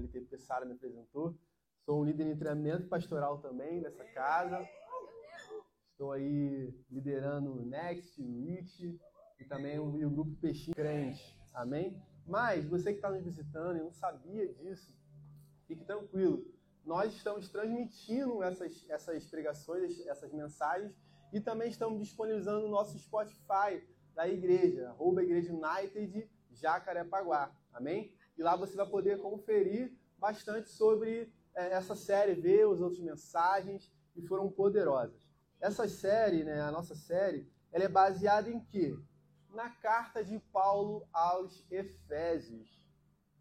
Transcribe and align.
LTP 0.00 0.38
Sara 0.38 0.64
me 0.64 0.72
apresentou. 0.72 1.38
Sou 1.84 2.00
um 2.00 2.04
líder 2.04 2.26
em 2.26 2.36
treinamento 2.36 2.88
pastoral 2.88 3.38
também 3.38 3.80
dessa 3.80 4.04
casa. 4.04 4.66
Estou 5.92 6.12
aí 6.12 6.74
liderando 6.90 7.52
o 7.52 7.66
Next, 7.66 8.20
IT 8.20 8.98
e 9.38 9.44
também 9.44 9.78
o, 9.78 9.98
e 9.98 10.04
o 10.04 10.10
grupo 10.10 10.34
Peixinho 10.36 10.74
Crente. 10.74 11.38
Amém? 11.52 12.00
Mas 12.26 12.64
você 12.64 12.92
que 12.92 12.98
está 12.98 13.10
nos 13.10 13.22
visitando 13.22 13.76
e 13.76 13.82
não 13.82 13.92
sabia 13.92 14.52
disso, 14.54 14.94
fique 15.66 15.84
tranquilo. 15.84 16.44
Nós 16.84 17.14
estamos 17.14 17.48
transmitindo 17.48 18.42
essas, 18.42 18.84
essas 18.88 19.26
pregações, 19.26 20.06
essas 20.06 20.32
mensagens 20.32 20.94
e 21.32 21.40
também 21.40 21.68
estamos 21.68 22.00
disponibilizando 22.00 22.66
o 22.66 22.70
nosso 22.70 22.98
Spotify 22.98 23.86
da 24.14 24.28
igreja, 24.28 24.88
arroba 24.88 25.22
Igreja 25.22 25.52
United 25.52 26.28
Jacarepaguá. 26.52 27.54
Amém? 27.72 28.14
E 28.40 28.42
lá 28.42 28.56
você 28.56 28.74
vai 28.74 28.86
poder 28.86 29.20
conferir 29.20 29.92
bastante 30.16 30.70
sobre 30.70 31.30
é, 31.54 31.74
essa 31.74 31.94
série, 31.94 32.32
ver 32.32 32.66
as 32.66 32.80
outras 32.80 32.98
mensagens 32.98 33.92
que 34.14 34.22
foram 34.22 34.50
poderosas. 34.50 35.28
Essa 35.60 35.86
série, 35.86 36.42
né, 36.42 36.58
a 36.62 36.72
nossa 36.72 36.94
série, 36.94 37.46
ela 37.70 37.84
é 37.84 37.88
baseada 37.88 38.48
em 38.48 38.58
quê? 38.58 38.98
Na 39.50 39.68
carta 39.68 40.24
de 40.24 40.38
Paulo 40.38 41.06
aos 41.12 41.70
Efésios. 41.70 42.82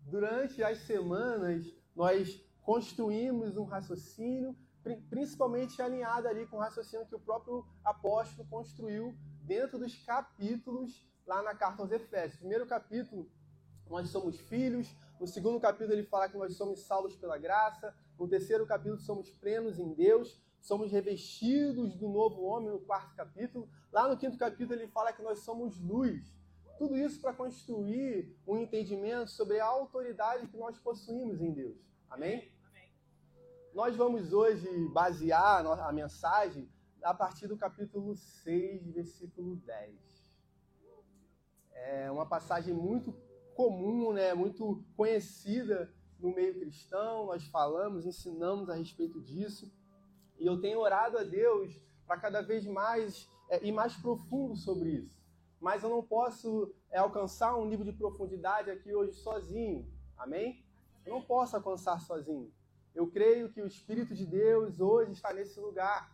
Durante 0.01 0.61
as 0.61 0.79
semanas, 0.79 1.73
nós 1.95 2.45
construímos 2.61 3.55
um 3.55 3.63
raciocínio, 3.63 4.53
principalmente 5.09 5.81
alinhado 5.81 6.27
ali 6.27 6.45
com 6.45 6.57
o 6.57 6.59
raciocínio 6.59 7.07
que 7.07 7.15
o 7.15 7.21
próprio 7.21 7.65
apóstolo 7.85 8.45
construiu 8.49 9.17
dentro 9.43 9.79
dos 9.79 9.95
capítulos 10.03 11.07
lá 11.25 11.41
na 11.41 11.55
carta 11.55 11.83
aos 11.83 11.91
Efésios. 11.93 12.39
Primeiro 12.39 12.67
capítulo, 12.67 13.31
nós 13.89 14.09
somos 14.09 14.39
filhos. 14.39 14.95
No 15.19 15.27
segundo 15.27 15.59
capítulo, 15.59 15.93
ele 15.93 16.03
fala 16.03 16.29
que 16.29 16.37
nós 16.37 16.55
somos 16.55 16.81
salvos 16.81 17.15
pela 17.15 17.37
graça. 17.37 17.93
No 18.17 18.27
terceiro 18.27 18.65
capítulo, 18.65 18.99
somos 18.99 19.31
plenos 19.31 19.79
em 19.79 19.93
Deus. 19.93 20.39
Somos 20.61 20.91
revestidos 20.91 21.95
do 21.95 22.07
novo 22.07 22.43
homem, 22.43 22.69
no 22.69 22.79
quarto 22.79 23.15
capítulo. 23.15 23.67
Lá 23.91 24.07
no 24.07 24.17
quinto 24.17 24.37
capítulo, 24.37 24.73
ele 24.73 24.87
fala 24.87 25.11
que 25.11 25.21
nós 25.21 25.39
somos 25.39 25.79
luz. 25.79 26.33
Tudo 26.77 26.95
isso 26.95 27.19
para 27.19 27.33
construir 27.33 28.33
um 28.47 28.57
entendimento 28.57 29.31
sobre 29.31 29.59
a 29.59 29.65
autoridade 29.65 30.47
que 30.47 30.57
nós 30.57 30.77
possuímos 30.77 31.41
em 31.41 31.51
Deus. 31.51 31.77
Amém? 32.09 32.49
Nós 33.73 33.95
vamos 33.95 34.33
hoje 34.33 34.67
basear 34.89 35.65
a 35.65 35.91
mensagem 35.91 36.69
a 37.03 37.13
partir 37.13 37.47
do 37.47 37.57
capítulo 37.57 38.15
6, 38.15 38.91
versículo 38.91 39.55
10. 39.57 39.95
É 41.71 42.11
uma 42.11 42.25
passagem 42.25 42.73
muito 42.73 43.13
comum, 43.59 44.13
né, 44.13 44.33
muito 44.33 44.81
conhecida 44.95 45.93
no 46.17 46.33
meio 46.33 46.57
cristão. 46.57 47.25
Nós 47.25 47.45
falamos, 47.47 48.05
ensinamos 48.05 48.69
a 48.69 48.73
respeito 48.73 49.19
disso. 49.19 49.69
E 50.39 50.45
eu 50.45 50.61
tenho 50.61 50.79
orado 50.79 51.17
a 51.17 51.23
Deus 51.23 51.77
para 52.07 52.15
cada 52.17 52.41
vez 52.41 52.65
mais 52.65 53.29
é, 53.49 53.61
ir 53.67 53.73
mais 53.73 53.93
profundo 53.97 54.55
sobre 54.55 54.91
isso. 54.91 55.21
Mas 55.59 55.83
eu 55.83 55.89
não 55.89 56.01
posso 56.01 56.73
é, 56.89 56.99
alcançar 56.99 57.57
um 57.57 57.65
nível 57.65 57.83
de 57.83 57.91
profundidade 57.91 58.71
aqui 58.71 58.95
hoje 58.95 59.11
sozinho. 59.15 59.85
Amém? 60.15 60.63
Eu 61.05 61.15
não 61.15 61.21
posso 61.21 61.57
alcançar 61.57 61.99
sozinho. 61.99 62.49
Eu 62.95 63.11
creio 63.11 63.51
que 63.51 63.61
o 63.61 63.67
Espírito 63.67 64.15
de 64.15 64.25
Deus 64.25 64.79
hoje 64.79 65.11
está 65.11 65.33
nesse 65.33 65.59
lugar. 65.59 66.09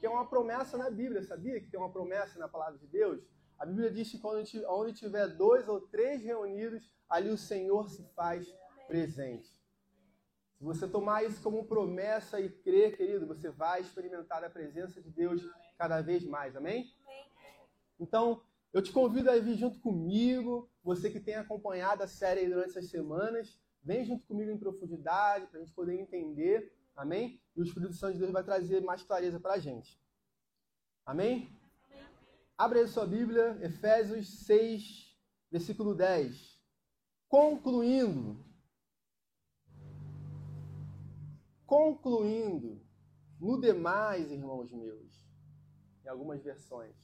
Que 0.00 0.06
é 0.06 0.10
uma 0.10 0.24
promessa 0.24 0.78
na 0.78 0.88
Bíblia, 0.88 1.22
sabia 1.22 1.60
que 1.60 1.68
tem 1.68 1.78
uma 1.78 1.90
promessa 1.90 2.38
na 2.38 2.48
palavra 2.48 2.78
de 2.78 2.86
Deus? 2.86 3.20
A 3.58 3.66
Bíblia 3.66 3.90
diz 3.90 4.10
que 4.10 4.18
quando 4.18 4.44
onde 4.68 4.92
tiver 4.92 5.26
dois 5.28 5.68
ou 5.68 5.80
três 5.80 6.22
reunidos, 6.22 6.92
ali 7.08 7.30
o 7.30 7.36
Senhor 7.36 7.88
se 7.90 8.04
faz 8.14 8.46
presente. 8.86 9.50
Se 10.58 10.64
você 10.64 10.88
tomar 10.88 11.24
isso 11.24 11.42
como 11.42 11.66
promessa 11.66 12.40
e 12.40 12.48
crer, 12.48 12.96
querido, 12.96 13.26
você 13.26 13.50
vai 13.50 13.80
experimentar 13.80 14.42
a 14.44 14.50
presença 14.50 15.00
de 15.00 15.10
Deus 15.10 15.42
cada 15.76 16.00
vez 16.00 16.24
mais. 16.24 16.56
Amém? 16.56 16.92
Então, 17.98 18.42
eu 18.72 18.82
te 18.82 18.92
convido 18.92 19.30
a 19.30 19.38
vir 19.38 19.56
junto 19.56 19.80
comigo, 19.80 20.70
você 20.82 21.10
que 21.10 21.20
tem 21.20 21.34
acompanhado 21.34 22.02
a 22.02 22.08
série 22.08 22.46
durante 22.46 22.70
essas 22.70 22.90
semanas. 22.90 23.58
Vem 23.82 24.04
junto 24.04 24.26
comigo 24.26 24.50
em 24.50 24.58
profundidade 24.58 25.46
para 25.46 25.58
a 25.58 25.62
gente 25.62 25.74
poder 25.74 25.98
entender. 25.98 26.72
Amém? 26.94 27.40
E 27.56 27.60
o 27.60 27.64
Espírito 27.64 27.94
Santo 27.94 28.14
de 28.14 28.18
Deus 28.18 28.32
vai 28.32 28.44
trazer 28.44 28.82
mais 28.82 29.02
clareza 29.02 29.40
para 29.40 29.54
a 29.54 29.58
gente. 29.58 30.00
Amém? 31.06 31.57
Abre 32.58 32.80
aí 32.80 32.88
sua 32.88 33.06
Bíblia, 33.06 33.56
Efésios 33.62 34.44
6, 34.44 35.16
versículo 35.48 35.94
10. 35.94 36.60
Concluindo. 37.28 38.44
Concluindo. 41.64 42.84
No 43.38 43.60
demais, 43.60 44.32
irmãos 44.32 44.72
meus. 44.72 45.24
Em 46.04 46.08
algumas 46.08 46.42
versões. 46.42 46.96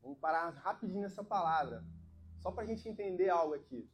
Vamos 0.00 0.20
parar 0.20 0.50
rapidinho 0.50 1.00
nessa 1.00 1.24
palavra. 1.24 1.84
Só 2.38 2.52
para 2.52 2.62
a 2.62 2.66
gente 2.66 2.88
entender 2.88 3.30
algo 3.30 3.54
aqui. 3.54 3.90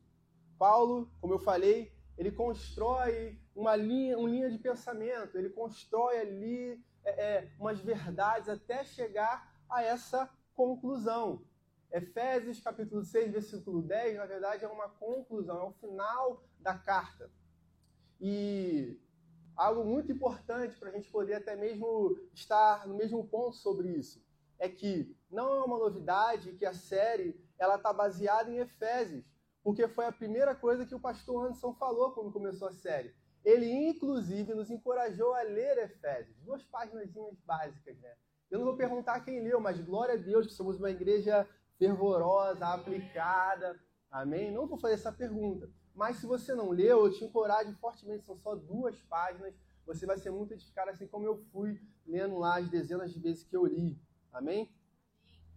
Paulo, 0.59 1.11
como 1.19 1.33
eu 1.33 1.39
falei, 1.39 1.97
ele 2.19 2.31
constrói 2.31 3.41
uma 3.57 3.75
linha, 3.75 4.19
uma 4.19 4.29
linha 4.29 4.51
de 4.51 4.59
pensamento, 4.59 5.39
ele 5.39 5.49
constrói 5.49 6.19
ali 6.19 6.85
é, 7.03 7.11
é, 7.11 7.57
umas 7.59 7.81
verdades 7.81 8.51
até 8.51 8.85
chegar 8.85 9.54
a 9.69 9.83
essa 9.83 10.31
conclusão. 10.55 11.43
Efésios 11.91 12.61
capítulo 12.61 13.05
6, 13.05 13.33
versículo 13.33 13.83
10, 13.83 14.17
na 14.17 14.27
verdade 14.27 14.65
é 14.65 14.69
uma 14.69 14.89
conclusão, 14.89 15.61
é 15.61 15.65
o 15.65 15.73
final 15.73 16.43
da 16.59 16.77
carta. 16.77 17.31
E 18.21 18.99
algo 19.57 19.85
muito 19.85 20.11
importante 20.11 20.77
para 20.77 20.89
a 20.89 20.93
gente 20.93 21.11
poder 21.11 21.35
até 21.35 21.55
mesmo 21.55 22.19
estar 22.33 22.87
no 22.89 22.97
mesmo 22.97 23.27
ponto 23.27 23.57
sobre 23.57 23.89
isso 23.89 24.25
é 24.59 24.69
que 24.69 25.17
não 25.31 25.55
é 25.55 25.63
uma 25.63 25.79
novidade 25.79 26.53
que 26.55 26.65
a 26.65 26.73
série 26.73 27.39
ela 27.59 27.77
está 27.77 27.93
baseada 27.93 28.51
em 28.51 28.59
Efésios 28.59 29.25
porque 29.63 29.89
foi 29.89 30.05
a 30.05 30.13
primeira 30.13 30.55
coisa 30.55 30.85
que 30.85 30.95
o 30.95 31.01
pastor 31.01 31.47
Anderson 31.47 31.73
falou 31.75 32.13
quando 32.13 32.31
começou 32.31 32.69
a 32.69 32.73
série. 32.73 33.15
Ele, 33.43 33.71
inclusive, 33.71 34.55
nos 34.55 34.71
encorajou 34.71 35.33
a 35.35 35.43
ler 35.43 35.79
Efésios, 35.79 36.37
duas 36.41 36.63
páginas 36.65 37.11
básicas, 37.45 37.99
né? 37.99 38.15
Eu 38.51 38.59
não 38.59 38.67
vou 38.67 38.77
perguntar 38.77 39.21
quem 39.21 39.43
leu, 39.43 39.61
mas 39.61 39.81
glória 39.81 40.15
a 40.15 40.19
Deus 40.19 40.47
que 40.47 40.53
somos 40.53 40.79
uma 40.79 40.91
igreja 40.91 41.49
fervorosa, 41.79 42.67
aplicada, 42.67 43.79
amém? 44.11 44.53
Não 44.53 44.67
vou 44.67 44.79
fazer 44.79 44.95
essa 44.95 45.13
pergunta. 45.13 45.71
Mas 45.95 46.17
se 46.17 46.27
você 46.27 46.55
não 46.55 46.71
leu, 46.71 47.07
eu 47.07 47.13
te 47.13 47.25
encorajo 47.25 47.73
fortemente, 47.81 48.25
são 48.25 48.37
só 48.37 48.55
duas 48.55 49.01
páginas, 49.03 49.55
você 49.87 50.07
vai 50.07 50.19
ser 50.19 50.31
muito 50.31 50.53
edificado, 50.53 50.91
assim 50.91 51.07
como 51.07 51.27
eu 51.27 51.37
fui 51.53 51.81
lendo 52.07 52.39
lá 52.39 52.59
as 52.59 52.69
dezenas 52.69 53.13
de 53.13 53.21
vezes 53.21 53.45
que 53.45 53.57
eu 53.57 53.67
li, 53.67 53.99
amém? 54.33 54.73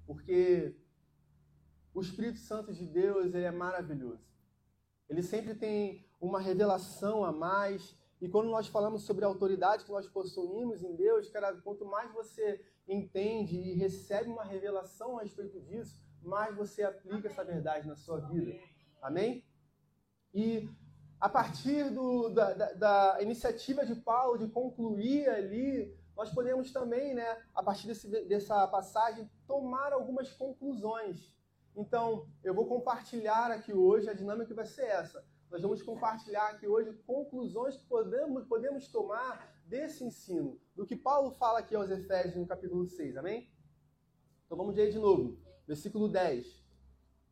Porque 0.06 0.76
o 1.94 2.02
Espírito 2.02 2.40
Santo 2.40 2.74
de 2.74 2.86
Deus 2.86 3.34
ele 3.34 3.46
é 3.46 3.52
maravilhoso. 3.52 4.24
Ele 5.10 5.24
sempre 5.24 5.56
tem 5.56 6.06
uma 6.20 6.40
revelação 6.40 7.24
a 7.24 7.32
mais. 7.32 7.96
E 8.22 8.28
quando 8.28 8.50
nós 8.50 8.68
falamos 8.68 9.04
sobre 9.04 9.24
a 9.26 9.28
autoridade 9.28 9.86
que 9.86 9.92
nós 9.92 10.08
possuímos 10.08 10.84
em 10.84 10.96
Deus, 10.96 11.30
cara, 11.30 11.54
quanto 11.62 11.86
mais 11.86 12.12
você 12.14 12.64
entende 12.88 13.56
e 13.56 13.74
recebe 13.74 14.30
uma 14.30 14.44
revelação 14.44 15.18
a 15.18 15.24
respeito 15.24 15.60
disso, 15.62 16.00
mais 16.22 16.56
você 16.56 16.84
aplica 16.84 17.28
essa 17.28 17.44
verdade 17.44 17.88
na 17.88 17.96
sua 17.96 18.20
vida. 18.20 18.58
Amém? 19.02 19.44
E 20.34 20.70
a 21.20 21.28
partir 21.28 21.90
do, 21.90 22.30
da, 22.30 22.54
da, 22.54 22.74
da, 22.74 23.18
iniciativa 23.22 23.86
de 23.86 23.96
Paulo 23.96 24.38
de 24.38 24.48
concluir 24.48 25.28
ali, 25.30 25.96
nós 26.16 26.32
podemos 26.32 26.72
também, 26.72 27.14
né, 27.14 27.44
a 27.54 27.64
partir 27.64 27.88
desse, 27.88 28.08
dessa 28.08 28.68
passagem, 28.68 29.30
tomar 29.48 29.94
algumas 29.94 30.32
conclusões. 30.34 31.36
Então, 31.76 32.28
eu 32.44 32.54
vou 32.54 32.66
compartilhar 32.66 33.52
aqui 33.52 33.74
hoje, 33.74 34.10
a 34.10 34.14
dinâmica 34.14 34.54
vai 34.54 34.66
ser 34.66 34.86
essa. 34.86 35.24
Nós 35.50 35.62
vamos 35.62 35.82
compartilhar 35.82 36.50
aqui 36.50 36.68
hoje 36.68 36.92
conclusões 37.06 37.78
que 37.78 37.86
podemos, 37.86 38.46
podemos 38.46 38.88
tomar 38.88 39.57
desse 39.68 40.04
ensino, 40.04 40.60
do 40.76 40.86
que 40.86 40.96
Paulo 40.96 41.32
fala 41.32 41.60
aqui 41.60 41.76
aos 41.76 41.90
Efésios 41.90 42.36
no 42.36 42.48
capítulo 42.48 42.88
6, 42.88 43.18
amém? 43.18 43.52
Então 44.46 44.58
vamos 44.58 44.76
ler 44.76 44.92
de 44.92 44.98
novo, 44.98 45.38
versículo 45.68 46.08
10. 46.08 46.66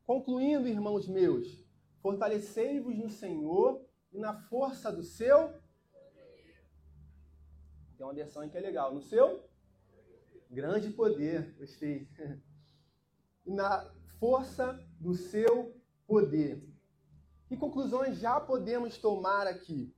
Concluindo, 0.06 0.68
irmãos 0.68 1.08
meus, 1.08 1.66
fortalecei-vos 2.02 2.98
no 2.98 3.10
Senhor 3.10 3.84
e 4.12 4.20
na 4.20 4.34
força 4.34 4.92
do 4.92 5.02
seu. 5.02 5.54
Tem 7.98 8.06
uma 8.06 8.14
versão 8.14 8.42
aí 8.42 8.50
que 8.50 8.58
é 8.58 8.62
legal. 8.62 8.94
No 8.94 9.02
seu 9.02 9.50
grande 10.52 10.90
poder. 10.92 11.56
Gostei. 11.58 12.08
E 13.48 13.54
na 13.54 13.88
força 14.20 14.74
do 15.00 15.14
seu 15.14 15.80
poder. 16.08 16.68
Que 17.46 17.56
conclusões 17.56 18.18
já 18.18 18.40
podemos 18.40 18.98
tomar 18.98 19.46
aqui? 19.46 19.96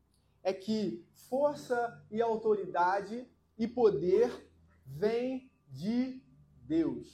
É 0.48 0.54
que 0.54 1.06
força 1.30 1.78
e 2.10 2.22
autoridade 2.22 3.28
e 3.58 3.68
poder 3.68 4.30
vêm 4.86 5.52
de 5.68 6.24
Deus. 6.64 7.08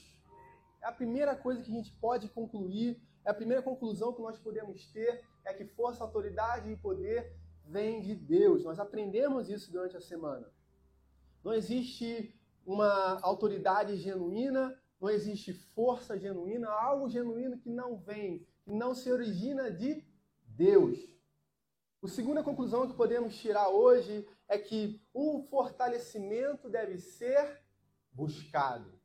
É 0.84 0.86
a 0.88 0.92
primeira 0.92 1.36
coisa 1.36 1.64
que 1.64 1.72
a 1.72 1.74
gente 1.74 1.92
pode 1.94 2.28
concluir, 2.30 3.02
é 3.26 3.32
a 3.32 3.34
primeira 3.34 3.64
conclusão 3.64 4.14
que 4.14 4.22
nós 4.22 4.38
podemos 4.38 4.86
ter 4.92 5.24
é 5.46 5.54
que 5.54 5.66
força, 5.66 6.04
autoridade 6.04 6.70
e 6.70 6.78
poder 6.78 7.36
vem 7.66 8.02
de 8.02 8.14
Deus. 8.14 8.64
Nós 8.64 8.80
aprendemos 8.80 9.50
isso 9.50 9.72
durante 9.72 9.98
a 9.98 10.02
semana. 10.02 10.48
Não 11.44 11.54
existe 11.54 12.40
uma 12.66 13.20
autoridade 13.22 13.96
genuína, 13.98 14.78
não 15.02 15.10
existe 15.10 15.54
força 15.54 16.20
genuína, 16.20 16.70
algo 16.70 17.10
genuíno 17.10 17.58
que 17.58 17.70
não 17.70 17.98
vem, 17.98 18.46
que 18.64 18.72
não 18.72 18.94
se 18.94 19.12
origina 19.12 19.72
de 19.72 20.06
Deus. 20.46 21.13
A 22.04 22.08
segunda 22.10 22.44
conclusão 22.44 22.86
que 22.86 22.98
podemos 22.98 23.34
tirar 23.38 23.70
hoje 23.70 24.28
é 24.50 24.58
que 24.58 25.02
o 25.14 25.42
fortalecimento 25.50 26.70
deve 26.70 26.98
ser 26.98 27.62
buscado. 28.12 29.00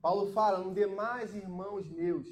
Paulo 0.00 0.32
fala: 0.32 0.60
"No 0.60 0.72
demais, 0.72 1.34
irmãos 1.34 1.90
meus, 1.90 2.28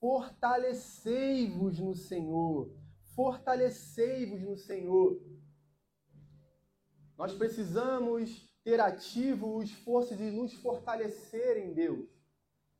fortalecei-vos 0.00 1.78
no 1.78 1.94
Senhor. 1.94 2.76
Fortalecei-vos 3.14 4.42
no 4.42 4.56
Senhor." 4.56 5.22
Nós 7.16 7.32
precisamos 7.32 8.52
ter 8.64 8.80
ativo 8.80 9.46
o 9.46 9.62
esforço 9.62 10.16
de 10.16 10.28
nos 10.28 10.54
fortalecer 10.54 11.56
em 11.56 11.72
Deus. 11.72 12.10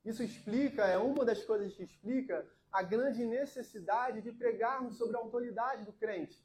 Isso 0.04 0.20
explica, 0.20 0.84
é 0.84 0.98
uma 0.98 1.24
das 1.24 1.44
coisas 1.44 1.72
que 1.76 1.84
explica 1.84 2.44
a 2.72 2.82
grande 2.82 3.24
necessidade 3.24 4.20
de 4.20 4.32
pregarmos 4.32 4.96
sobre 4.96 5.16
a 5.16 5.20
autoridade 5.20 5.84
do 5.84 5.92
crente. 5.92 6.44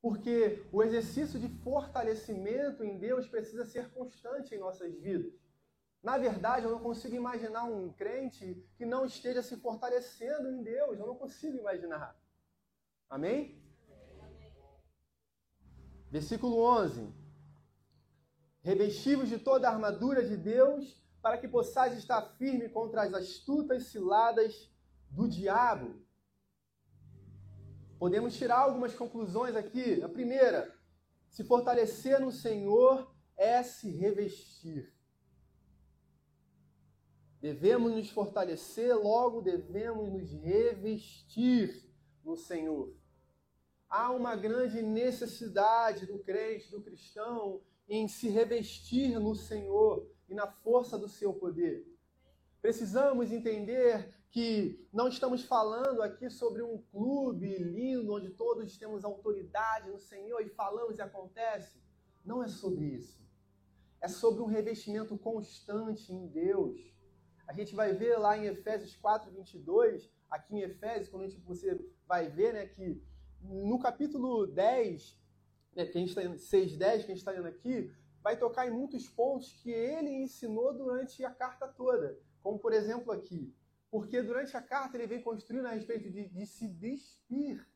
Porque 0.00 0.66
o 0.72 0.82
exercício 0.82 1.38
de 1.38 1.48
fortalecimento 1.62 2.82
em 2.82 2.98
Deus 2.98 3.28
precisa 3.28 3.64
ser 3.64 3.90
constante 3.90 4.54
em 4.54 4.58
nossas 4.58 4.94
vidas. 4.94 5.32
Na 6.02 6.16
verdade, 6.16 6.64
eu 6.64 6.70
não 6.70 6.80
consigo 6.80 7.14
imaginar 7.14 7.64
um 7.64 7.92
crente 7.92 8.66
que 8.76 8.86
não 8.86 9.04
esteja 9.04 9.42
se 9.42 9.56
fortalecendo 9.56 10.50
em 10.50 10.62
Deus. 10.62 10.98
Eu 10.98 11.06
não 11.06 11.14
consigo 11.14 11.58
imaginar. 11.58 12.18
Amém? 13.08 13.62
Versículo 16.10 16.56
11. 16.62 17.12
Revestivos 18.62 19.28
de 19.28 19.38
toda 19.38 19.68
a 19.68 19.72
armadura 19.72 20.24
de 20.24 20.36
Deus, 20.36 21.00
para 21.20 21.36
que 21.36 21.46
possais 21.46 21.96
estar 21.98 22.22
firme 22.38 22.68
contra 22.68 23.02
as 23.02 23.12
astutas 23.12 23.84
ciladas 23.86 24.70
do 25.10 25.28
diabo. 25.28 26.02
Podemos 28.00 28.34
tirar 28.34 28.60
algumas 28.60 28.94
conclusões 28.94 29.54
aqui. 29.54 30.02
A 30.02 30.08
primeira, 30.08 30.74
se 31.28 31.44
fortalecer 31.44 32.18
no 32.18 32.32
Senhor 32.32 33.14
é 33.36 33.62
se 33.62 33.90
revestir. 33.90 34.90
Devemos 37.42 37.92
nos 37.92 38.08
fortalecer, 38.08 38.96
logo 38.96 39.42
devemos 39.42 40.10
nos 40.10 40.32
revestir 40.32 41.94
no 42.24 42.38
Senhor. 42.38 42.96
Há 43.86 44.10
uma 44.12 44.34
grande 44.34 44.80
necessidade 44.80 46.06
do 46.06 46.20
crente, 46.20 46.70
do 46.70 46.80
cristão, 46.80 47.60
em 47.86 48.08
se 48.08 48.30
revestir 48.30 49.20
no 49.20 49.34
Senhor 49.34 50.10
e 50.26 50.32
na 50.34 50.46
força 50.46 50.96
do 50.96 51.06
seu 51.06 51.34
poder. 51.34 51.86
Precisamos 52.60 53.32
entender 53.32 54.14
que 54.30 54.86
não 54.92 55.08
estamos 55.08 55.42
falando 55.42 56.02
aqui 56.02 56.30
sobre 56.30 56.62
um 56.62 56.78
clube 56.92 57.56
lindo 57.58 58.14
onde 58.14 58.30
todos 58.30 58.76
temos 58.78 59.04
autoridade 59.04 59.90
no 59.90 59.98
Senhor 59.98 60.40
e 60.40 60.50
falamos 60.50 60.98
e 60.98 61.02
acontece. 61.02 61.82
Não 62.24 62.42
é 62.42 62.48
sobre 62.48 62.84
isso. 62.86 63.20
É 64.00 64.08
sobre 64.08 64.42
um 64.42 64.46
revestimento 64.46 65.18
constante 65.18 66.12
em 66.12 66.26
Deus 66.28 66.90
a 67.50 67.52
gente 67.52 67.74
vai 67.74 67.92
ver 67.92 68.16
lá 68.16 68.38
em 68.38 68.46
Efésios 68.46 68.94
4, 68.94 69.28
22, 69.32 70.08
aqui 70.30 70.54
em 70.54 70.60
Efésios, 70.60 71.08
quando 71.08 71.24
a 71.24 71.26
gente, 71.28 71.40
você 71.40 71.76
vai 72.06 72.28
ver 72.28 72.54
né, 72.54 72.64
que 72.64 73.02
no 73.42 73.76
capítulo 73.80 74.46
10, 74.46 75.18
né, 75.74 75.84
que 75.84 75.98
a 75.98 76.00
gente 76.00 76.16
está 76.16 76.38
6, 76.38 76.76
10, 76.76 77.04
que 77.04 77.10
a 77.10 77.14
gente 77.14 77.18
está 77.18 77.32
lendo 77.32 77.48
aqui, 77.48 77.92
vai 78.22 78.38
tocar 78.38 78.68
em 78.68 78.70
muitos 78.70 79.08
pontos 79.08 79.52
que 79.54 79.68
ele 79.68 80.10
ensinou 80.10 80.72
durante 80.72 81.24
a 81.24 81.30
carta 81.32 81.66
toda. 81.66 82.16
Como, 82.42 82.58
por 82.58 82.72
exemplo, 82.72 83.12
aqui. 83.12 83.54
Porque 83.90 84.22
durante 84.22 84.56
a 84.56 84.62
carta 84.62 84.96
ele 84.96 85.06
vem 85.06 85.22
construindo 85.22 85.66
a 85.66 85.72
respeito 85.72 86.10
de, 86.10 86.28
de 86.28 86.46
se 86.46 86.68
despir. 86.68 87.66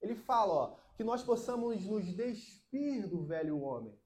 Ele 0.00 0.14
fala 0.14 0.54
ó, 0.54 0.76
que 0.96 1.02
nós 1.02 1.22
possamos 1.22 1.84
nos 1.84 2.06
despir 2.14 3.08
do 3.08 3.24
velho 3.24 3.60
homem 3.60 3.98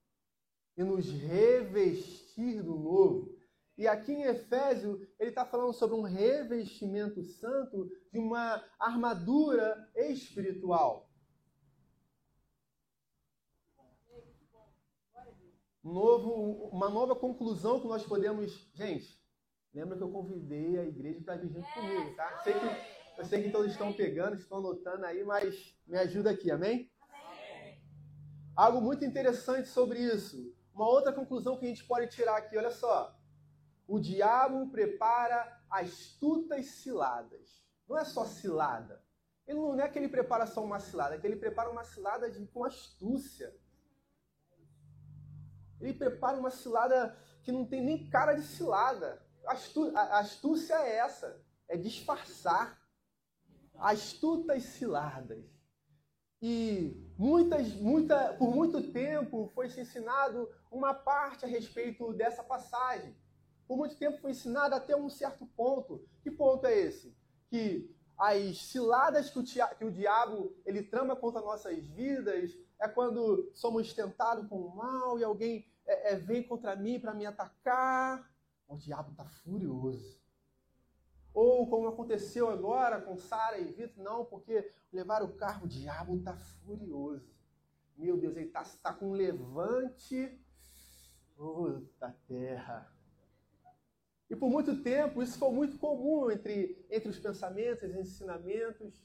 e 0.76 0.82
nos 0.82 1.06
revestir 1.10 2.62
do 2.62 2.76
novo. 2.76 3.36
E 3.76 3.86
aqui 3.86 4.12
em 4.12 4.22
Efésio, 4.22 5.06
ele 5.18 5.30
está 5.30 5.44
falando 5.44 5.72
sobre 5.72 5.96
um 5.96 6.02
revestimento 6.02 7.22
santo 7.22 7.90
de 8.10 8.18
uma 8.18 8.62
armadura 8.78 9.90
espiritual. 9.94 11.10
Novo, 15.82 16.68
uma 16.68 16.88
nova 16.88 17.16
conclusão 17.16 17.80
que 17.80 17.88
nós 17.88 18.04
podemos. 18.04 18.70
Gente, 18.72 19.21
lembra 19.74 19.96
que 19.96 20.02
eu 20.02 20.10
convidei 20.10 20.78
a 20.78 20.84
igreja 20.84 21.20
para 21.24 21.36
vir 21.36 21.50
junto 21.50 21.68
comigo, 21.72 22.14
tá? 22.16 22.38
Sei 22.44 22.54
que, 22.54 22.66
eu 23.18 23.24
sei 23.24 23.42
que 23.42 23.50
todos 23.50 23.72
estão 23.72 23.92
pegando, 23.92 24.36
estão 24.36 24.58
anotando 24.58 25.04
aí, 25.04 25.24
mas 25.24 25.76
me 25.86 25.98
ajuda 25.98 26.30
aqui, 26.30 26.50
amém? 26.50 26.90
amém? 27.02 27.82
Algo 28.54 28.80
muito 28.80 29.04
interessante 29.04 29.68
sobre 29.68 30.00
isso. 30.00 30.54
Uma 30.74 30.88
outra 30.88 31.12
conclusão 31.12 31.58
que 31.58 31.66
a 31.66 31.68
gente 31.68 31.84
pode 31.84 32.08
tirar 32.08 32.36
aqui, 32.36 32.56
olha 32.56 32.70
só 32.70 33.18
o 33.86 33.98
diabo 33.98 34.70
prepara 34.70 35.60
astutas 35.70 36.64
ciladas. 36.66 37.62
Não 37.86 37.98
é 37.98 38.04
só 38.04 38.24
cilada. 38.24 39.04
Ele 39.46 39.58
não 39.58 39.78
é 39.80 39.88
que 39.88 39.98
ele 39.98 40.08
prepara 40.08 40.46
só 40.46 40.64
uma 40.64 40.78
cilada, 40.78 41.16
é 41.16 41.18
que 41.18 41.26
ele 41.26 41.36
prepara 41.36 41.68
uma 41.68 41.84
cilada 41.84 42.30
de, 42.30 42.46
com 42.46 42.64
astúcia. 42.64 43.54
Ele 45.78 45.92
prepara 45.92 46.38
uma 46.38 46.50
cilada 46.50 47.14
que 47.42 47.52
não 47.52 47.66
tem 47.66 47.84
nem 47.84 48.08
cara 48.08 48.32
de 48.32 48.42
cilada. 48.42 49.21
A 49.46 50.18
astúcia 50.20 50.74
é 50.74 50.96
essa, 50.96 51.40
é 51.68 51.76
disfarçar. 51.76 52.80
Astutas 53.76 54.62
ciladas. 54.64 55.44
E 56.40 56.96
muitas, 57.16 57.72
muita, 57.74 58.34
por 58.34 58.54
muito 58.54 58.92
tempo 58.92 59.50
foi 59.54 59.68
se 59.68 59.80
ensinado 59.80 60.48
uma 60.70 60.92
parte 60.92 61.44
a 61.44 61.48
respeito 61.48 62.12
dessa 62.12 62.42
passagem 62.42 63.16
por 63.72 63.78
muito 63.78 63.96
tempo 63.96 64.18
foi 64.18 64.32
ensinado 64.32 64.74
até 64.74 64.94
um 64.94 65.08
certo 65.08 65.46
ponto. 65.46 66.06
Que 66.22 66.30
ponto 66.30 66.66
é 66.66 66.78
esse? 66.78 67.16
Que 67.48 67.90
as 68.18 68.66
ciladas 68.66 69.30
que 69.30 69.38
o, 69.38 69.42
que 69.42 69.84
o 69.86 69.90
diabo 69.90 70.54
ele 70.66 70.82
trama 70.82 71.16
contra 71.16 71.40
nossas 71.40 71.82
vidas 71.86 72.52
é 72.78 72.86
quando 72.86 73.50
somos 73.54 73.92
tentados 73.94 74.46
com 74.46 74.56
o 74.56 74.76
mal 74.76 75.18
e 75.18 75.24
alguém 75.24 75.66
é, 75.86 76.12
é, 76.12 76.16
vem 76.16 76.42
contra 76.42 76.76
mim 76.76 77.00
para 77.00 77.14
me 77.14 77.24
atacar. 77.24 78.30
O 78.68 78.76
diabo 78.76 79.10
está 79.10 79.24
furioso. 79.24 80.20
Ou 81.34 81.68
como 81.68 81.88
aconteceu 81.88 82.48
agora 82.48 83.00
com 83.00 83.16
Sara 83.16 83.58
e 83.58 83.64
Vitor, 83.64 84.02
não, 84.02 84.24
porque 84.24 84.70
levaram 84.92 85.26
o 85.26 85.34
carro, 85.34 85.64
o 85.64 85.68
diabo 85.68 86.16
está 86.16 86.36
furioso. 86.36 87.32
Meu 87.96 88.18
Deus, 88.18 88.36
ele 88.36 88.46
está 88.46 88.64
tá 88.82 88.92
com 88.92 89.10
um 89.10 89.12
levante 89.12 90.38
oh, 91.38 91.80
da 91.98 92.10
terra. 92.26 92.92
E 94.28 94.36
por 94.36 94.50
muito 94.50 94.82
tempo 94.82 95.22
isso 95.22 95.38
foi 95.38 95.50
muito 95.50 95.78
comum 95.78 96.30
entre, 96.30 96.86
entre 96.90 97.08
os 97.08 97.18
pensamentos 97.18 97.82
e 97.82 97.98
ensinamentos 97.98 99.04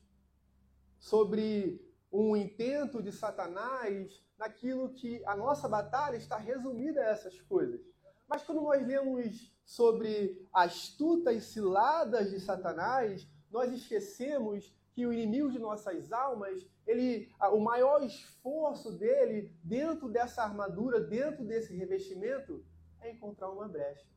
sobre 0.98 1.86
um 2.12 2.36
intento 2.36 3.02
de 3.02 3.12
Satanás 3.12 4.24
naquilo 4.38 4.94
que 4.94 5.24
a 5.26 5.36
nossa 5.36 5.68
batalha 5.68 6.16
está 6.16 6.38
resumida 6.38 7.02
a 7.02 7.10
essas 7.10 7.40
coisas. 7.42 7.82
Mas 8.28 8.44
quando 8.44 8.62
nós 8.62 8.86
lemos 8.86 9.52
sobre 9.64 10.48
astutas 10.54 11.46
ciladas 11.46 12.30
de 12.30 12.40
Satanás, 12.40 13.28
nós 13.50 13.72
esquecemos 13.72 14.76
que 14.94 15.06
o 15.06 15.14
inimigo 15.14 15.52
de 15.52 15.60
nossas 15.60 16.12
almas, 16.12 16.66
ele, 16.86 17.32
o 17.52 17.60
maior 17.60 18.04
esforço 18.04 18.92
dele 18.98 19.56
dentro 19.64 20.10
dessa 20.10 20.42
armadura, 20.44 21.00
dentro 21.00 21.46
desse 21.46 21.76
revestimento, 21.76 22.66
é 23.00 23.12
encontrar 23.12 23.52
uma 23.52 23.68
brecha. 23.68 24.08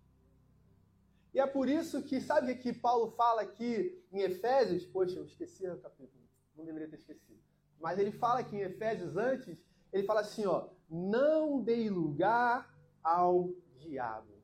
E 1.33 1.39
é 1.39 1.47
por 1.47 1.69
isso 1.69 2.03
que, 2.03 2.21
sabe 2.21 2.53
o 2.53 2.59
que 2.59 2.73
Paulo 2.73 3.13
fala 3.13 3.43
aqui 3.43 4.03
em 4.11 4.21
Efésios? 4.23 4.85
Poxa, 4.87 5.19
eu 5.19 5.25
esqueci 5.25 5.69
o 5.69 5.79
capítulo, 5.79 6.25
não 6.57 6.65
deveria 6.65 6.89
ter 6.89 6.97
esquecido. 6.97 7.39
Mas 7.79 7.99
ele 7.99 8.11
fala 8.11 8.41
aqui 8.41 8.57
em 8.57 8.63
Efésios 8.63 9.17
antes, 9.17 9.57
ele 9.93 10.05
fala 10.05 10.21
assim, 10.21 10.45
ó, 10.47 10.69
não 10.89 11.63
dei 11.63 11.89
lugar 11.89 12.75
ao 13.03 13.51
diabo. 13.91 14.41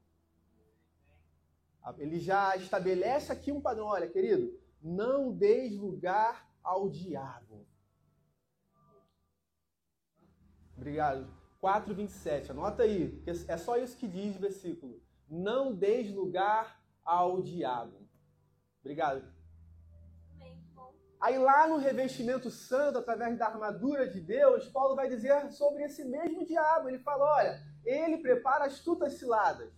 Ele 1.99 2.19
já 2.19 2.57
estabelece 2.57 3.31
aqui 3.31 3.53
um 3.53 3.61
padrão, 3.61 3.87
olha, 3.87 4.09
querido, 4.09 4.59
não 4.83 5.33
deis 5.33 5.77
lugar 5.77 6.51
ao 6.63 6.91
diabo. 6.91 7.65
Obrigado. 10.77 11.35
4,27, 11.63 12.51
anota 12.51 12.83
aí, 12.83 13.23
é 13.49 13.57
só 13.57 13.77
isso 13.77 13.97
que 13.97 14.07
diz 14.07 14.37
o 14.37 14.41
versículo. 14.41 15.01
Não 15.29 15.75
deis 15.75 16.13
lugar 16.13 16.81
ao 17.05 17.41
diabo. 17.41 18.07
Obrigado. 18.81 19.25
Aí 21.21 21.39
lá 21.39 21.67
no 21.67 21.79
revestimento 21.79 22.51
santo, 22.51 22.99
através 22.99 23.39
da 23.39 23.47
armadura 23.47 24.09
de 24.09 24.21
Deus, 24.21 24.69
Paulo 24.69 24.95
vai 24.95 25.09
dizer 25.09 25.51
sobre 25.51 25.83
esse 25.83 26.05
mesmo 26.05 26.45
diabo. 26.45 26.89
Ele 26.89 26.99
fala: 26.99 27.25
olha, 27.37 27.63
ele 27.87 28.19
prepara 28.19 28.67
astutas 28.67 29.15
ciladas. 29.15 29.73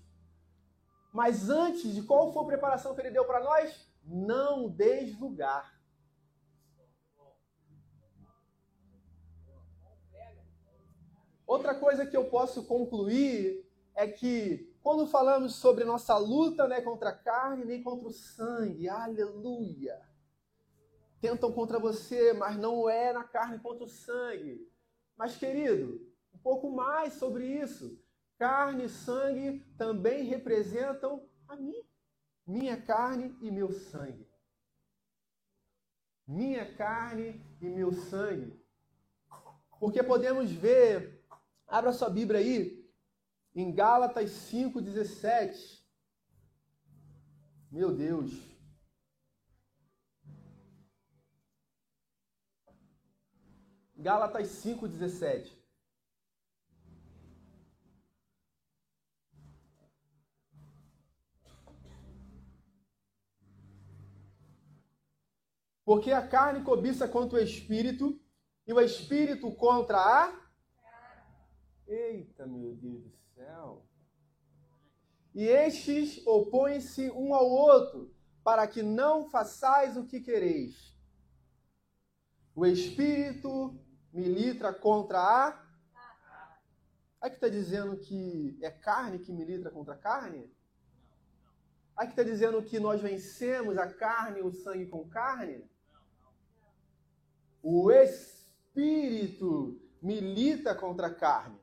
Mas 1.13 1.49
antes 1.49 1.95
de 1.95 2.03
qual 2.03 2.33
foi 2.33 2.43
a 2.43 2.47
preparação 2.47 2.95
que 2.95 3.01
ele 3.01 3.11
deu 3.11 3.25
para 3.25 3.41
nós? 3.41 3.89
Não 4.05 4.69
deslugar. 4.69 5.79
Outra 11.47 11.75
coisa 11.75 12.05
que 12.05 12.17
eu 12.17 12.27
posso 12.27 12.65
concluir 12.65 13.67
é 13.95 14.07
que 14.07 14.69
quando 14.83 15.07
falamos 15.07 15.55
sobre 15.55 15.85
nossa 15.85 16.17
luta, 16.17 16.69
né, 16.69 16.81
contra 16.81 17.11
a 17.11 17.17
carne 17.17 17.65
nem 17.65 17.83
contra 17.83 18.09
o 18.09 18.13
sangue, 18.13 18.89
aleluia. 18.89 20.01
Tentam 21.21 21.53
contra 21.53 21.79
você, 21.79 22.33
mas 22.33 22.57
não 22.57 22.89
é 22.89 23.13
na 23.13 23.25
carne 23.25 23.59
contra 23.59 23.85
o 23.85 23.89
sangue. 23.89 24.71
Mas 25.17 25.37
querido, 25.37 26.08
um 26.39 26.43
pouco 26.43 26.71
mais 26.71 27.15
sobre 27.15 27.47
isso. 27.47 28.01
Carne 28.39 28.85
e 28.85 28.89
sangue 28.89 29.61
também 29.77 30.25
representam 30.25 31.29
a 31.49 31.57
mim, 31.57 31.83
minha 32.47 32.81
carne 32.81 33.37
e 33.43 33.51
meu 33.51 33.73
sangue. 33.73 34.29
Minha 36.27 36.75
carne 36.77 37.45
e 37.61 37.69
meu 37.69 37.93
sangue. 37.93 38.63
Porque 39.81 40.03
podemos 40.03 40.51
ver 40.51 41.19
Abra 41.69 41.93
sua 41.93 42.09
Bíblia 42.09 42.41
aí, 42.41 42.91
em 43.55 43.71
Gálatas 43.75 44.31
5,17. 44.31 45.85
Meu 47.71 47.95
Deus. 47.95 48.33
Gálatas 53.95 54.49
5,17. 54.65 55.58
Porque 65.89 66.13
a 66.13 66.21
carne 66.29 66.63
cobiça 66.63 67.09
contra 67.09 67.39
o 67.39 67.43
espírito, 67.43 68.21
e 68.67 68.75
o 68.75 68.79
espírito 68.79 69.51
contra 69.53 69.97
a 69.97 70.39
Eita, 71.87 72.47
meu 72.47 72.75
Deus 72.77 73.05
do 73.05 73.17
céu! 73.35 73.87
E 75.35 75.47
estes 75.47 76.23
opõem-se 76.27 77.11
um 77.13 77.33
ao 77.33 77.49
outro, 77.49 78.15
para 78.45 78.67
que 78.67 78.83
não 78.83 79.31
façais 79.31 79.97
o 79.97 80.05
que 80.05 80.21
quereis. 80.21 80.95
O 82.55 82.67
espírito 82.67 83.75
milita 84.13 84.75
contra 84.75 85.19
a. 85.19 85.67
Aqui 87.19 87.37
está 87.37 87.49
dizendo 87.49 87.97
que 87.97 88.59
é 88.61 88.71
carne 88.71 89.21
que 89.21 89.33
milita 89.33 89.71
contra 89.71 89.95
a 89.95 89.99
carne? 89.99 90.55
Aqui 91.97 92.11
está 92.13 92.23
dizendo 92.23 92.63
que 92.63 92.79
nós 92.79 93.01
vencemos 93.01 93.79
a 93.79 93.91
carne 93.91 94.41
e 94.41 94.43
o 94.43 94.53
sangue 94.53 94.85
com 94.85 95.09
carne? 95.09 95.67
O 97.63 97.91
espírito 97.91 99.81
milita 100.01 100.75
contra 100.75 101.09
a 101.09 101.15
carne. 101.15 101.59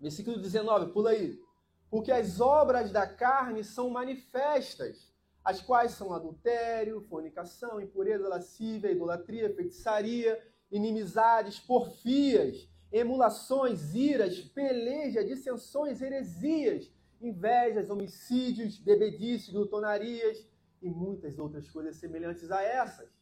Versículo 0.00 0.38
19, 0.40 0.92
pula 0.92 1.10
aí. 1.10 1.40
Porque 1.88 2.10
as 2.10 2.40
obras 2.40 2.90
da 2.90 3.06
carne 3.06 3.62
são 3.62 3.90
manifestas, 3.90 5.12
as 5.44 5.60
quais 5.60 5.92
são 5.92 6.12
adultério, 6.12 7.02
fornicação, 7.02 7.80
impureza, 7.80 8.28
lascívia, 8.28 8.90
idolatria, 8.90 9.54
feitiçaria, 9.54 10.42
inimizades, 10.70 11.60
porfias, 11.60 12.68
emulações, 12.90 13.94
iras, 13.94 14.38
peleja, 14.40 15.24
dissensões, 15.24 16.00
heresias, 16.00 16.90
invejas, 17.20 17.90
homicídios, 17.90 18.78
bebedices, 18.78 19.50
glutonarias 19.50 20.46
e 20.80 20.90
muitas 20.90 21.38
outras 21.38 21.70
coisas 21.70 21.96
semelhantes 21.96 22.50
a 22.50 22.62
essas. 22.62 23.21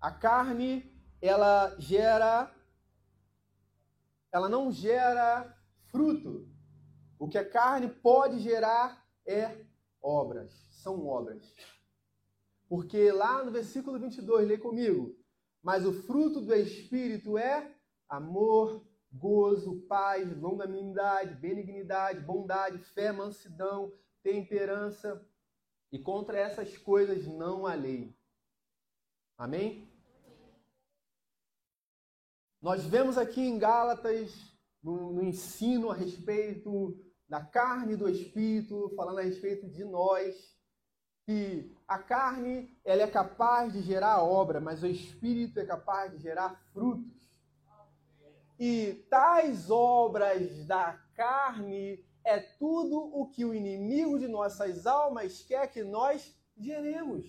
A 0.00 0.10
carne, 0.10 0.92
ela 1.20 1.74
gera 1.78 2.54
ela 4.30 4.48
não 4.48 4.70
gera 4.70 5.56
fruto. 5.86 6.48
O 7.18 7.28
que 7.28 7.38
a 7.38 7.48
carne 7.48 7.88
pode 7.88 8.38
gerar 8.38 9.04
é 9.26 9.64
obras, 10.00 10.52
são 10.70 11.06
obras. 11.06 11.52
Porque 12.68 13.10
lá 13.10 13.42
no 13.42 13.50
versículo 13.50 13.98
22, 13.98 14.46
lê 14.46 14.58
comigo. 14.58 15.16
Mas 15.62 15.84
o 15.84 15.92
fruto 15.92 16.40
do 16.40 16.54
Espírito 16.54 17.36
é 17.36 17.74
amor, 18.08 18.86
gozo, 19.10 19.80
paz, 19.88 20.30
longanimidade, 20.40 21.34
benignidade, 21.34 22.20
bondade, 22.20 22.78
fé, 22.78 23.10
mansidão, 23.10 23.92
temperança. 24.22 25.26
E 25.90 25.98
contra 25.98 26.38
essas 26.38 26.76
coisas 26.76 27.26
não 27.26 27.66
há 27.66 27.74
lei. 27.74 28.14
Amém? 29.36 29.87
Nós 32.60 32.84
vemos 32.84 33.16
aqui 33.16 33.40
em 33.40 33.56
Gálatas, 33.56 34.32
no, 34.82 35.12
no, 35.12 35.22
ensino 35.22 35.90
a 35.90 35.94
respeito 35.94 36.98
da 37.28 37.40
carne 37.44 37.92
e 37.92 37.96
do 37.96 38.08
espírito, 38.08 38.92
falando 38.96 39.18
a 39.18 39.22
respeito 39.22 39.68
de 39.68 39.84
nós, 39.84 40.34
que 41.24 41.72
a 41.86 41.98
carne 41.98 42.76
ela 42.84 43.02
é 43.02 43.06
capaz 43.06 43.72
de 43.72 43.80
gerar 43.80 44.24
obra, 44.24 44.60
mas 44.60 44.82
o 44.82 44.88
espírito 44.88 45.60
é 45.60 45.66
capaz 45.66 46.10
de 46.10 46.18
gerar 46.18 46.60
frutos. 46.72 47.16
E 48.58 49.06
tais 49.08 49.70
obras 49.70 50.66
da 50.66 50.94
carne 51.14 52.04
é 52.24 52.40
tudo 52.40 52.98
o 52.98 53.30
que 53.30 53.44
o 53.44 53.54
inimigo 53.54 54.18
de 54.18 54.26
nossas 54.26 54.84
almas 54.84 55.42
quer 55.42 55.70
que 55.70 55.84
nós 55.84 56.34
geremos. 56.56 57.24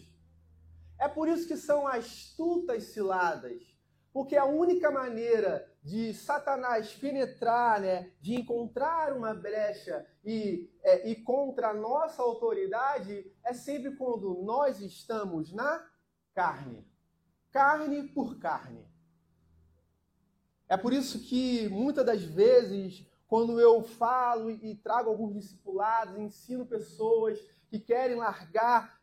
É 0.97 1.07
por 1.07 1.27
isso 1.27 1.47
que 1.47 1.55
são 1.55 1.85
astutas 1.85 2.85
ciladas 2.85 3.68
porque 4.11 4.35
a 4.35 4.45
única 4.45 4.89
maneira 4.89 5.69
de 5.83 6.13
Satanás 6.13 6.93
penetrar, 6.93 7.79
né, 7.79 8.11
de 8.19 8.35
encontrar 8.35 9.13
uma 9.13 9.33
brecha 9.33 10.05
e 10.23 10.69
é, 10.83 11.09
ir 11.09 11.23
contra 11.23 11.69
a 11.69 11.73
nossa 11.73 12.21
autoridade 12.21 13.31
é 13.43 13.53
sempre 13.53 13.95
quando 13.95 14.41
nós 14.43 14.79
estamos 14.81 15.53
na 15.53 15.85
carne. 16.33 16.85
Carne 17.51 18.07
por 18.09 18.37
carne. 18.39 18.87
É 20.67 20.77
por 20.77 20.93
isso 20.93 21.19
que 21.19 21.67
muitas 21.69 22.05
das 22.05 22.23
vezes, 22.23 23.05
quando 23.27 23.59
eu 23.59 23.81
falo 23.81 24.51
e 24.51 24.75
trago 24.75 25.09
alguns 25.09 25.33
discipulados, 25.33 26.17
ensino 26.17 26.65
pessoas 26.65 27.39
que 27.69 27.79
querem 27.79 28.17
largar 28.17 28.99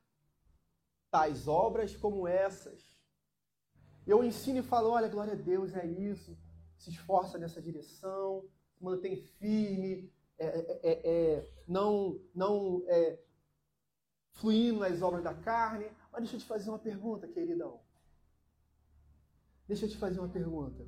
tais 1.10 1.48
obras 1.48 1.96
como 1.96 2.26
essas, 2.28 2.95
eu 4.06 4.22
ensino 4.22 4.60
e 4.60 4.62
falo, 4.62 4.90
olha, 4.90 5.08
glória 5.08 5.32
a 5.32 5.36
Deus, 5.36 5.74
é 5.74 5.84
isso. 5.86 6.36
Se 6.76 6.90
esforça 6.90 7.38
nessa 7.38 7.60
direção, 7.60 8.48
mantém 8.80 9.16
firme, 9.16 10.12
é, 10.38 10.46
é, 10.46 10.80
é, 10.82 11.10
é 11.10 11.52
não, 11.66 12.20
não 12.34 12.84
é, 12.86 13.18
fluindo 14.32 14.80
nas 14.80 15.02
obras 15.02 15.24
da 15.24 15.34
carne. 15.34 15.90
Mas 16.12 16.22
deixa 16.22 16.36
eu 16.36 16.40
te 16.40 16.46
fazer 16.46 16.70
uma 16.70 16.78
pergunta, 16.78 17.26
queridão. 17.26 17.80
Deixa 19.66 19.86
eu 19.86 19.90
te 19.90 19.96
fazer 19.96 20.20
uma 20.20 20.28
pergunta. 20.28 20.86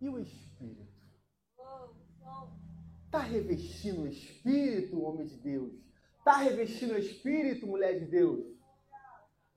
E 0.00 0.08
o 0.08 0.18
Espírito? 0.18 0.92
Está 3.06 3.18
revestindo 3.18 4.02
o 4.02 4.06
Espírito, 4.06 5.02
homem 5.02 5.26
de 5.26 5.36
Deus? 5.36 5.72
Está 6.18 6.36
revestindo 6.36 6.94
o 6.94 6.98
Espírito, 6.98 7.66
mulher 7.66 7.98
de 7.98 8.06
Deus? 8.06 8.46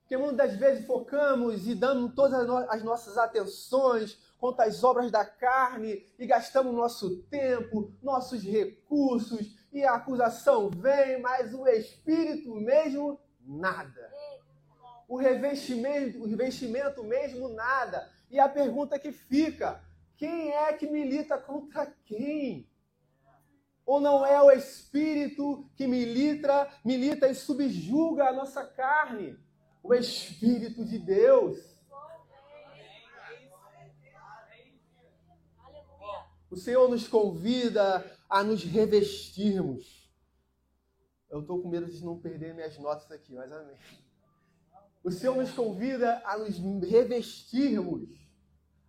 Porque 0.06 0.18
muitas 0.18 0.56
vezes 0.56 0.86
focamos 0.86 1.68
e 1.68 1.74
damos 1.74 2.14
todas 2.14 2.48
as 2.70 2.84
nossas 2.84 3.18
atenções 3.18 4.20
quanto 4.38 4.60
às 4.60 4.84
obras 4.84 5.10
da 5.10 5.26
carne 5.26 6.06
e 6.20 6.28
gastamos 6.28 6.76
nosso 6.76 7.24
tempo, 7.24 7.92
nossos 8.04 8.44
recursos 8.44 9.58
e 9.74 9.84
a 9.84 9.96
acusação 9.96 10.70
vem, 10.70 11.20
mas 11.20 11.56
o 11.56 11.68
Espírito 11.68 12.54
mesmo, 12.54 13.20
nada. 13.42 14.14
O 15.08 15.18
revestimento, 15.18 16.22
o 16.22 16.28
revestimento 16.28 17.04
mesmo, 17.04 17.50
nada. 17.50 18.08
E 18.30 18.40
a 18.40 18.48
pergunta 18.48 19.00
que 19.00 19.12
fica: 19.12 19.84
quem 20.18 20.52
é 20.52 20.72
que 20.74 20.86
milita 20.86 21.36
contra 21.36 21.92
quem? 22.06 22.70
Ou 23.84 24.00
não 24.00 24.24
é 24.24 24.40
o 24.40 24.52
Espírito 24.52 25.68
que 25.76 25.88
milita, 25.88 26.70
milita 26.86 27.28
e 27.28 27.34
subjuga 27.34 28.26
a 28.26 28.34
nossa 28.34 28.64
carne? 28.64 29.44
O 29.86 29.94
Espírito 29.94 30.84
de 30.84 30.98
Deus. 30.98 31.60
O 36.50 36.58
Senhor 36.58 36.90
nos 36.90 37.08
convida 37.08 38.04
a 38.30 38.44
nos 38.44 38.64
revestirmos. 38.64 40.12
Eu 41.30 41.42
estou 41.42 41.62
com 41.62 41.70
medo 41.70 41.86
de 41.86 42.04
não 42.04 42.20
perder 42.20 42.54
minhas 42.56 42.78
notas 42.80 43.12
aqui, 43.12 43.34
mas 43.34 43.52
amém. 43.52 43.78
O 45.04 45.12
Senhor 45.12 45.36
nos 45.36 45.52
convida 45.52 46.22
a 46.26 46.38
nos 46.38 46.58
revestirmos. 46.84 48.10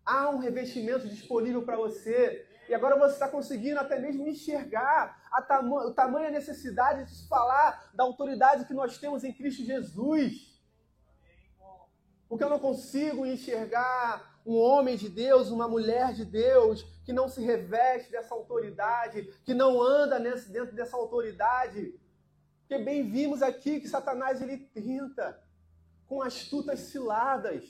Há 0.04 0.30
um 0.30 0.38
revestimento 0.38 1.06
disponível 1.08 1.62
para 1.62 1.76
você. 1.76 2.46
E 2.68 2.74
agora 2.74 2.98
você 2.98 3.14
está 3.14 3.28
conseguindo 3.28 3.78
até 3.78 3.98
mesmo 3.98 4.26
enxergar 4.26 5.28
a 5.30 5.42
tama 5.42 5.86
o 5.86 5.92
tamanho 5.92 6.32
necessidade 6.32 7.04
de 7.12 7.28
falar 7.28 7.90
da 7.94 8.04
autoridade 8.04 8.64
que 8.64 8.74
nós 8.74 8.96
temos 8.96 9.24
em 9.24 9.32
Cristo 9.32 9.62
Jesus. 9.62 10.55
Porque 12.28 12.42
eu 12.42 12.50
não 12.50 12.58
consigo 12.58 13.24
enxergar 13.24 14.40
um 14.44 14.56
homem 14.56 14.96
de 14.96 15.08
Deus, 15.08 15.50
uma 15.50 15.68
mulher 15.68 16.12
de 16.12 16.24
Deus, 16.24 16.82
que 17.04 17.12
não 17.12 17.28
se 17.28 17.40
reveste 17.40 18.10
dessa 18.10 18.34
autoridade, 18.34 19.24
que 19.44 19.54
não 19.54 19.82
anda 19.82 20.18
nesse, 20.18 20.50
dentro 20.50 20.74
dessa 20.74 20.96
autoridade. 20.96 21.98
Porque 22.60 22.82
bem 22.82 23.08
vimos 23.08 23.42
aqui 23.42 23.80
que 23.80 23.88
Satanás 23.88 24.42
ele 24.42 24.58
tenta 24.58 25.40
com 26.06 26.20
astutas 26.20 26.80
ciladas. 26.80 27.64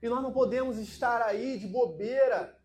E 0.00 0.08
nós 0.08 0.22
não 0.22 0.32
podemos 0.32 0.78
estar 0.78 1.22
aí 1.22 1.58
de 1.58 1.66
bobeira. 1.66 2.60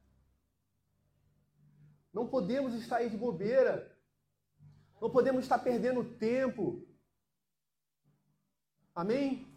Não 2.14 2.28
podemos 2.28 2.74
estar 2.76 2.98
aí 2.98 3.10
de 3.10 3.18
bobeira. 3.18 3.96
Não 5.02 5.10
podemos 5.10 5.44
estar 5.44 5.60
perdendo 5.60 6.04
tempo. 6.04 6.86
Amém? 8.94 9.49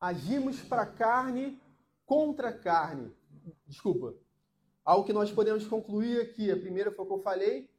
Agimos 0.00 0.60
para 0.60 0.82
a 0.82 0.86
carne 0.86 1.60
contra 2.06 2.50
a 2.50 2.58
carne. 2.58 3.12
Desculpa. 3.66 4.14
Algo 4.84 5.04
que 5.04 5.12
nós 5.12 5.32
podemos 5.32 5.66
concluir 5.66 6.20
aqui. 6.20 6.50
A 6.50 6.56
primeira 6.56 6.92
foi 6.92 7.04
o 7.04 7.08
que 7.08 7.14
eu 7.14 7.18
falei. 7.18 7.70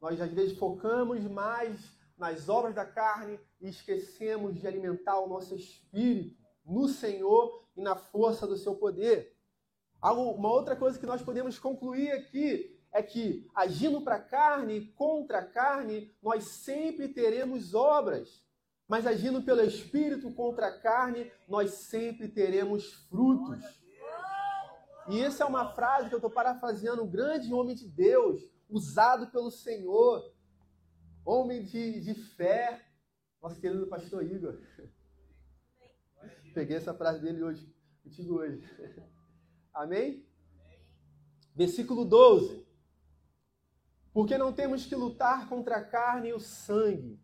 Nós 0.00 0.20
às 0.20 0.30
vezes 0.30 0.58
focamos 0.58 1.22
mais 1.24 1.80
nas 2.18 2.48
obras 2.48 2.74
da 2.74 2.84
carne 2.84 3.40
e 3.60 3.68
esquecemos 3.68 4.60
de 4.60 4.66
alimentar 4.66 5.18
o 5.18 5.28
nosso 5.28 5.54
espírito 5.54 6.36
no 6.64 6.88
Senhor 6.88 7.66
e 7.76 7.80
na 7.80 7.96
força 7.96 8.46
do 8.46 8.56
seu 8.56 8.76
poder. 8.76 9.36
Uma 10.02 10.50
outra 10.50 10.76
coisa 10.76 10.98
que 10.98 11.06
nós 11.06 11.22
podemos 11.22 11.58
concluir 11.58 12.12
aqui 12.12 12.78
é 12.92 13.02
que, 13.02 13.48
agindo 13.54 14.02
para 14.02 14.16
a 14.16 14.22
carne, 14.22 14.92
contra 14.94 15.38
a 15.38 15.46
carne, 15.46 16.14
nós 16.22 16.44
sempre 16.44 17.08
teremos 17.08 17.74
obras. 17.74 18.44
Mas 18.92 19.06
agindo 19.06 19.40
pelo 19.40 19.62
Espírito 19.62 20.30
contra 20.34 20.66
a 20.66 20.78
carne, 20.78 21.32
nós 21.48 21.70
sempre 21.70 22.28
teremos 22.28 22.92
frutos. 23.08 23.58
E 25.08 25.18
essa 25.18 25.44
é 25.44 25.46
uma 25.46 25.72
frase 25.72 26.10
que 26.10 26.14
eu 26.14 26.18
estou 26.18 26.30
parafraseando 26.30 27.02
um 27.02 27.10
grande 27.10 27.54
homem 27.54 27.74
de 27.74 27.88
Deus, 27.88 28.42
usado 28.68 29.28
pelo 29.28 29.50
Senhor, 29.50 30.30
Homem 31.24 31.64
de, 31.64 32.00
de 32.00 32.12
fé, 32.12 32.84
nosso 33.40 33.58
querido 33.58 33.86
pastor 33.86 34.30
Igor. 34.30 34.60
Peguei 36.52 36.76
essa 36.76 36.92
frase 36.92 37.22
dele 37.22 37.42
hoje, 37.42 37.74
contigo 38.02 38.40
hoje. 38.40 38.62
Amém? 39.72 40.28
Versículo 41.54 42.04
12. 42.04 42.66
Porque 44.12 44.36
não 44.36 44.52
temos 44.52 44.84
que 44.84 44.94
lutar 44.94 45.48
contra 45.48 45.76
a 45.76 45.82
carne 45.82 46.28
e 46.28 46.34
o 46.34 46.38
sangue, 46.38 47.18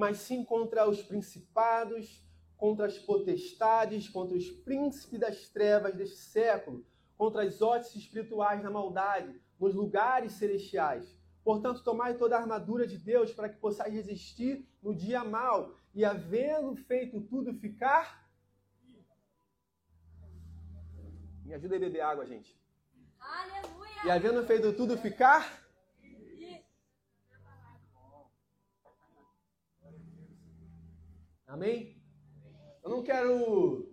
mas 0.00 0.16
sim 0.16 0.42
contra 0.42 0.88
os 0.88 1.02
principados, 1.02 2.26
contra 2.56 2.86
as 2.86 2.98
potestades, 2.98 4.08
contra 4.08 4.34
os 4.34 4.48
príncipes 4.48 5.20
das 5.20 5.50
trevas 5.50 5.94
deste 5.94 6.16
século, 6.16 6.86
contra 7.18 7.42
as 7.42 7.60
hostes 7.60 7.96
espirituais 7.96 8.62
da 8.62 8.70
maldade 8.70 9.38
nos 9.58 9.74
lugares 9.74 10.32
celestiais. 10.32 11.14
Portanto, 11.44 11.84
tomai 11.84 12.16
toda 12.16 12.34
a 12.34 12.40
armadura 12.40 12.86
de 12.86 12.96
Deus 12.96 13.30
para 13.30 13.50
que 13.50 13.58
possais 13.58 13.92
resistir 13.92 14.66
no 14.82 14.94
dia 14.94 15.22
mal 15.22 15.74
e, 15.94 16.02
havendo 16.02 16.74
feito 16.76 17.20
tudo, 17.20 17.52
ficar. 17.52 18.26
Me 21.44 21.52
ajuda 21.52 21.76
a 21.76 21.78
beber 21.78 22.00
água, 22.00 22.24
gente. 22.24 22.58
Aleluia! 23.20 24.00
E 24.06 24.10
havendo 24.10 24.46
feito 24.46 24.72
tudo, 24.72 24.96
ficar. 24.96 25.69
Amém? 31.50 32.00
Eu 32.80 32.90
não 32.90 33.02
quero 33.02 33.92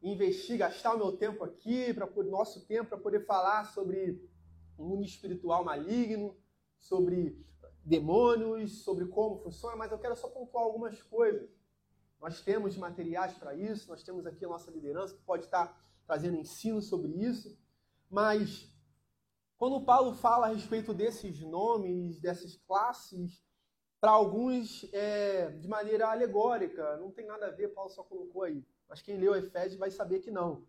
investir, 0.00 0.58
gastar 0.58 0.94
o 0.94 0.96
meu 0.96 1.16
tempo 1.16 1.42
aqui, 1.42 1.92
para 1.92 2.08
o 2.08 2.22
nosso 2.22 2.64
tempo, 2.68 2.90
para 2.90 2.98
poder 2.98 3.26
falar 3.26 3.64
sobre 3.64 4.30
o 4.78 4.84
mundo 4.84 5.04
espiritual 5.04 5.64
maligno, 5.64 6.36
sobre 6.78 7.44
demônios, 7.84 8.84
sobre 8.84 9.06
como 9.06 9.42
funciona, 9.42 9.74
mas 9.74 9.90
eu 9.90 9.98
quero 9.98 10.14
só 10.14 10.28
pontuar 10.28 10.62
algumas 10.62 11.02
coisas. 11.02 11.50
Nós 12.20 12.40
temos 12.40 12.76
materiais 12.76 13.36
para 13.36 13.56
isso, 13.56 13.88
nós 13.88 14.04
temos 14.04 14.24
aqui 14.24 14.44
a 14.44 14.48
nossa 14.48 14.70
liderança 14.70 15.16
que 15.16 15.22
pode 15.24 15.46
estar 15.46 15.76
trazendo 16.06 16.36
ensino 16.36 16.80
sobre 16.80 17.10
isso, 17.10 17.58
mas 18.08 18.72
quando 19.56 19.84
Paulo 19.84 20.14
fala 20.14 20.46
a 20.46 20.54
respeito 20.54 20.94
desses 20.94 21.40
nomes, 21.40 22.20
dessas 22.20 22.54
classes, 22.54 23.42
para 24.02 24.10
alguns 24.10 24.84
é, 24.92 25.48
de 25.50 25.68
maneira 25.68 26.08
alegórica, 26.08 26.96
não 26.96 27.12
tem 27.12 27.24
nada 27.24 27.46
a 27.46 27.50
ver, 27.50 27.68
Paulo 27.68 27.88
só 27.88 28.02
colocou 28.02 28.42
aí. 28.42 28.66
Mas 28.88 29.00
quem 29.00 29.16
leu 29.16 29.32
Efésios 29.32 29.78
vai 29.78 29.92
saber 29.92 30.18
que 30.18 30.28
não. 30.28 30.66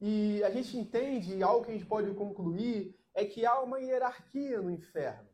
E 0.00 0.42
a 0.42 0.50
gente 0.50 0.76
entende, 0.76 1.40
algo 1.40 1.64
que 1.64 1.70
a 1.70 1.74
gente 1.74 1.86
pode 1.86 2.12
concluir, 2.14 2.98
é 3.14 3.24
que 3.24 3.46
há 3.46 3.60
uma 3.60 3.78
hierarquia 3.78 4.60
no 4.60 4.72
inferno. 4.72 5.28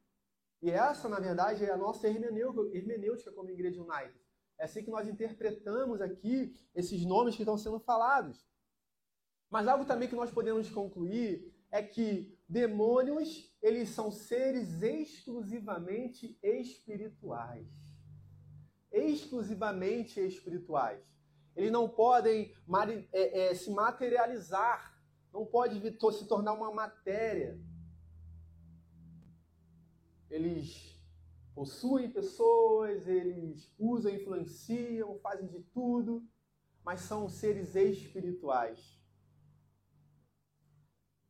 E 0.61 0.71
essa, 0.71 1.09
na 1.09 1.19
verdade, 1.19 1.65
é 1.65 1.73
a 1.73 1.79
nossa 1.79 2.07
hermenêutica 2.07 3.33
como 3.33 3.49
Igreja 3.49 3.81
United. 3.81 4.21
É 4.59 4.65
assim 4.65 4.85
que 4.85 4.91
nós 4.91 5.09
interpretamos 5.09 6.03
aqui 6.03 6.55
esses 6.75 7.07
nomes 7.07 7.37
que 7.37 7.43
estão 7.43 7.57
sendo 7.57 7.81
falados. 7.81 8.47
Mas 9.49 9.67
algo 9.67 9.87
também 9.87 10.11
que 10.11 10.15
nós 10.15 10.31
podemos 10.31 10.69
concluir 10.69 11.51
é 11.71 11.83
que 11.83 12.34
demônios, 12.55 13.53
eles 13.61 13.89
são 13.91 14.11
seres 14.11 14.83
exclusivamente 14.83 16.39
espirituais. 16.43 17.67
Exclusivamente 18.91 20.21
espirituais. 20.21 21.03
Eles 21.57 21.71
não 21.71 21.89
podem 21.89 22.55
é, 23.13 23.51
é, 23.51 23.55
se 23.55 23.71
materializar, 23.71 24.81
não 25.33 25.45
pode 25.45 25.81
se 26.13 26.27
tornar 26.27 26.53
uma 26.53 26.73
matéria 26.73 27.61
eles 30.35 31.01
possuem 31.55 32.11
pessoas, 32.11 33.07
eles 33.07 33.73
usam, 33.79 34.13
influenciam, 34.13 35.17
fazem 35.21 35.47
de 35.47 35.61
tudo, 35.73 36.27
mas 36.85 37.03
são 37.03 37.29
seres 37.29 37.77
espirituais. 37.77 39.01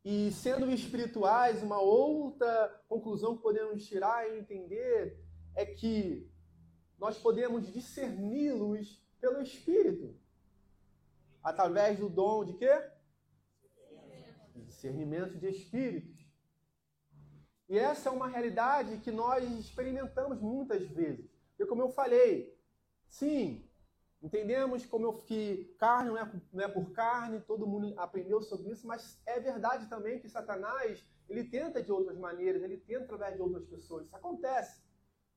E 0.04 0.30
sendo 0.32 0.70
espirituais, 0.70 1.62
uma 1.62 1.80
outra 1.80 2.68
conclusão 2.86 3.36
que 3.36 3.42
podemos 3.42 3.86
tirar 3.86 4.28
e 4.28 4.38
entender 4.38 5.18
é 5.54 5.64
que 5.64 6.30
nós 6.98 7.16
podemos 7.16 7.72
discerni-los 7.72 9.02
pelo 9.18 9.40
Espírito. 9.40 10.14
Através 11.42 11.98
do 11.98 12.10
dom 12.10 12.44
de 12.44 12.52
quê? 12.54 12.90
Discernimento 14.54 15.38
de 15.38 15.48
espíritos. 15.48 16.14
E 17.68 17.78
essa 17.78 18.10
é 18.10 18.12
uma 18.12 18.28
realidade 18.28 18.98
que 18.98 19.10
nós 19.10 19.42
experimentamos 19.58 20.38
muitas 20.40 20.86
vezes. 20.88 21.30
E 21.58 21.64
como 21.64 21.80
eu 21.80 21.88
falei, 21.88 22.54
sim, 23.08 23.66
entendemos 24.24 24.86
como 24.86 25.06
eu, 25.06 25.12
que 25.18 25.74
carne 25.78 26.08
não 26.08 26.18
é, 26.18 26.32
não 26.52 26.64
é 26.64 26.68
por 26.68 26.90
carne, 26.92 27.40
todo 27.40 27.66
mundo 27.66 27.92
aprendeu 27.98 28.42
sobre 28.42 28.70
isso, 28.70 28.86
mas 28.86 29.20
é 29.26 29.38
verdade 29.38 29.86
também 29.86 30.18
que 30.18 30.28
Satanás, 30.28 31.04
ele 31.28 31.44
tenta 31.44 31.82
de 31.82 31.92
outras 31.92 32.18
maneiras, 32.18 32.62
ele 32.62 32.78
tenta 32.78 33.04
através 33.04 33.36
de 33.36 33.42
outras 33.42 33.64
pessoas. 33.66 34.06
Isso 34.06 34.16
acontece. 34.16 34.82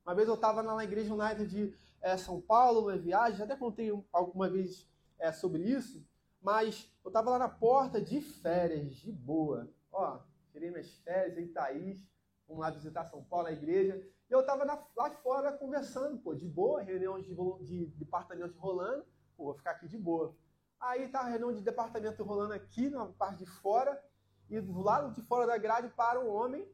Uma 0.06 0.16
vez 0.16 0.28
eu 0.28 0.36
estava 0.36 0.64
na 0.64 0.84
Igreja 0.84 1.14
United 1.14 1.48
de 1.48 1.76
é, 2.02 2.18
São 2.18 2.40
Paulo, 2.40 2.84
uma 2.84 2.98
viagem, 2.98 3.38
já 3.38 3.44
até 3.44 3.56
contei 3.58 3.92
alguma 4.12 4.50
vez 4.50 4.90
é, 5.20 5.32
sobre 5.32 5.64
isso, 5.64 6.04
mas 6.42 6.90
eu 7.04 7.10
estava 7.10 7.32
lá 7.32 7.40
na 7.40 7.50
porta 7.50 8.00
de 8.02 8.22
férias, 8.22 8.96
de 8.96 9.12
boa. 9.12 9.70
Ó, 9.92 10.20
tirei 10.52 10.72
minhas 10.72 10.92
férias 11.00 11.38
em 11.38 11.48
Thaís, 11.48 12.08
Vamos 12.48 12.62
lá 12.62 12.70
visitar 12.70 13.06
São 13.06 13.24
Paulo, 13.24 13.48
a 13.48 13.52
igreja. 13.52 14.02
E 14.30 14.34
eu 14.34 14.42
estava 14.42 14.66
lá 14.96 15.10
fora 15.24 15.54
conversando, 15.54 16.18
pô, 16.20 16.34
de 16.36 16.46
boa, 16.46 16.82
reunião 16.82 17.22
de, 17.22 17.34
de 17.64 17.86
departamento 17.96 18.58
rolando. 18.60 19.06
Pô, 19.38 19.46
vou 19.46 19.54
ficar 19.54 19.72
aqui 19.72 19.88
de 19.88 19.98
boa. 19.98 20.36
Aí 20.80 21.08
tá 21.08 21.22
a 21.22 21.30
reunião 21.30 21.54
de 21.54 21.62
departamento 21.62 22.24
rolando 22.24 22.54
aqui, 22.54 22.90
na 22.90 23.06
parte 23.06 23.40
de 23.40 23.46
fora. 23.46 24.04
E 24.50 24.60
do 24.60 24.82
lado 24.82 25.14
de 25.14 25.22
fora 25.22 25.48
da 25.48 25.58
grade 25.58 25.90
para 25.90 26.20
um 26.20 26.30
homem. 26.30 26.68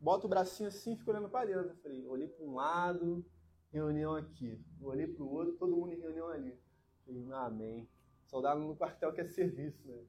Bota 0.00 0.26
o 0.26 0.30
bracinho 0.30 0.68
assim 0.68 0.94
e 0.94 0.96
fica 0.96 1.10
olhando 1.10 1.28
para 1.28 1.46
dentro. 1.46 1.68
Eu 1.68 1.76
falei, 1.76 2.06
olhei 2.06 2.28
para 2.28 2.44
um 2.44 2.54
lado, 2.54 3.24
reunião 3.70 4.14
aqui. 4.14 4.64
Olhei 4.80 5.06
para 5.06 5.22
o 5.22 5.30
outro, 5.30 5.56
todo 5.56 5.76
mundo 5.76 5.92
em 5.92 6.00
reunião 6.00 6.28
ali. 6.28 6.58
Falei, 7.04 7.26
amém. 7.32 7.90
Soldado 8.26 8.60
no 8.60 8.76
quartel 8.76 9.12
que 9.12 9.20
é 9.20 9.26
serviço, 9.26 9.86
né? 9.86 10.02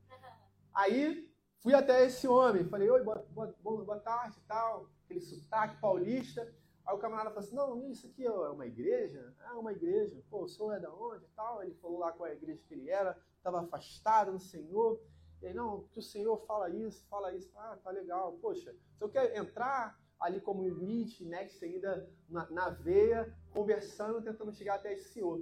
Aí 0.73 1.30
Fui 1.61 1.75
até 1.75 2.03
esse 2.03 2.27
homem, 2.27 2.65
falei, 2.65 2.89
oi, 2.89 3.03
boa, 3.03 3.23
boa, 3.29 3.85
boa 3.85 3.99
tarde 3.99 4.35
tal, 4.47 4.89
aquele 5.05 5.21
sotaque 5.21 5.79
paulista. 5.79 6.41
Aí 6.83 6.95
o 6.95 6.97
camarada 6.97 7.29
falou 7.29 7.45
assim, 7.45 7.55
não, 7.55 7.91
isso 7.91 8.07
aqui 8.07 8.25
é 8.25 8.31
uma 8.31 8.65
igreja? 8.65 9.31
Ah, 9.45 9.59
uma 9.59 9.71
igreja. 9.71 10.19
Pô, 10.27 10.45
o 10.45 10.47
senhor 10.47 10.73
é 10.73 10.79
da 10.79 10.91
onde 10.91 11.23
e 11.23 11.29
tal? 11.35 11.61
Ele 11.61 11.75
falou 11.75 11.99
lá 11.99 12.11
qual 12.13 12.27
é 12.27 12.31
a 12.31 12.35
igreja 12.35 12.63
que 12.67 12.73
ele 12.73 12.89
era, 12.89 13.15
estava 13.37 13.61
afastado 13.61 14.31
no 14.31 14.39
Senhor. 14.39 14.99
E 15.39 15.47
aí, 15.47 15.53
não, 15.53 15.83
que 15.91 15.99
o 15.99 16.03
Senhor 16.03 16.35
fala 16.47 16.67
isso, 16.71 17.05
fala 17.07 17.31
isso. 17.31 17.51
Ah, 17.55 17.77
tá 17.83 17.91
legal. 17.91 18.33
Poxa, 18.41 18.73
se 18.97 19.03
eu 19.03 19.09
quero 19.09 19.37
entrar 19.37 19.99
ali 20.19 20.41
como 20.41 20.63
Meet, 20.63 21.21
Next 21.21 21.63
ainda 21.63 22.09
na, 22.27 22.49
na 22.49 22.69
veia, 22.69 23.31
conversando, 23.51 24.19
tentando 24.19 24.51
chegar 24.51 24.75
até 24.75 24.93
esse 24.93 25.13
senhor. 25.13 25.39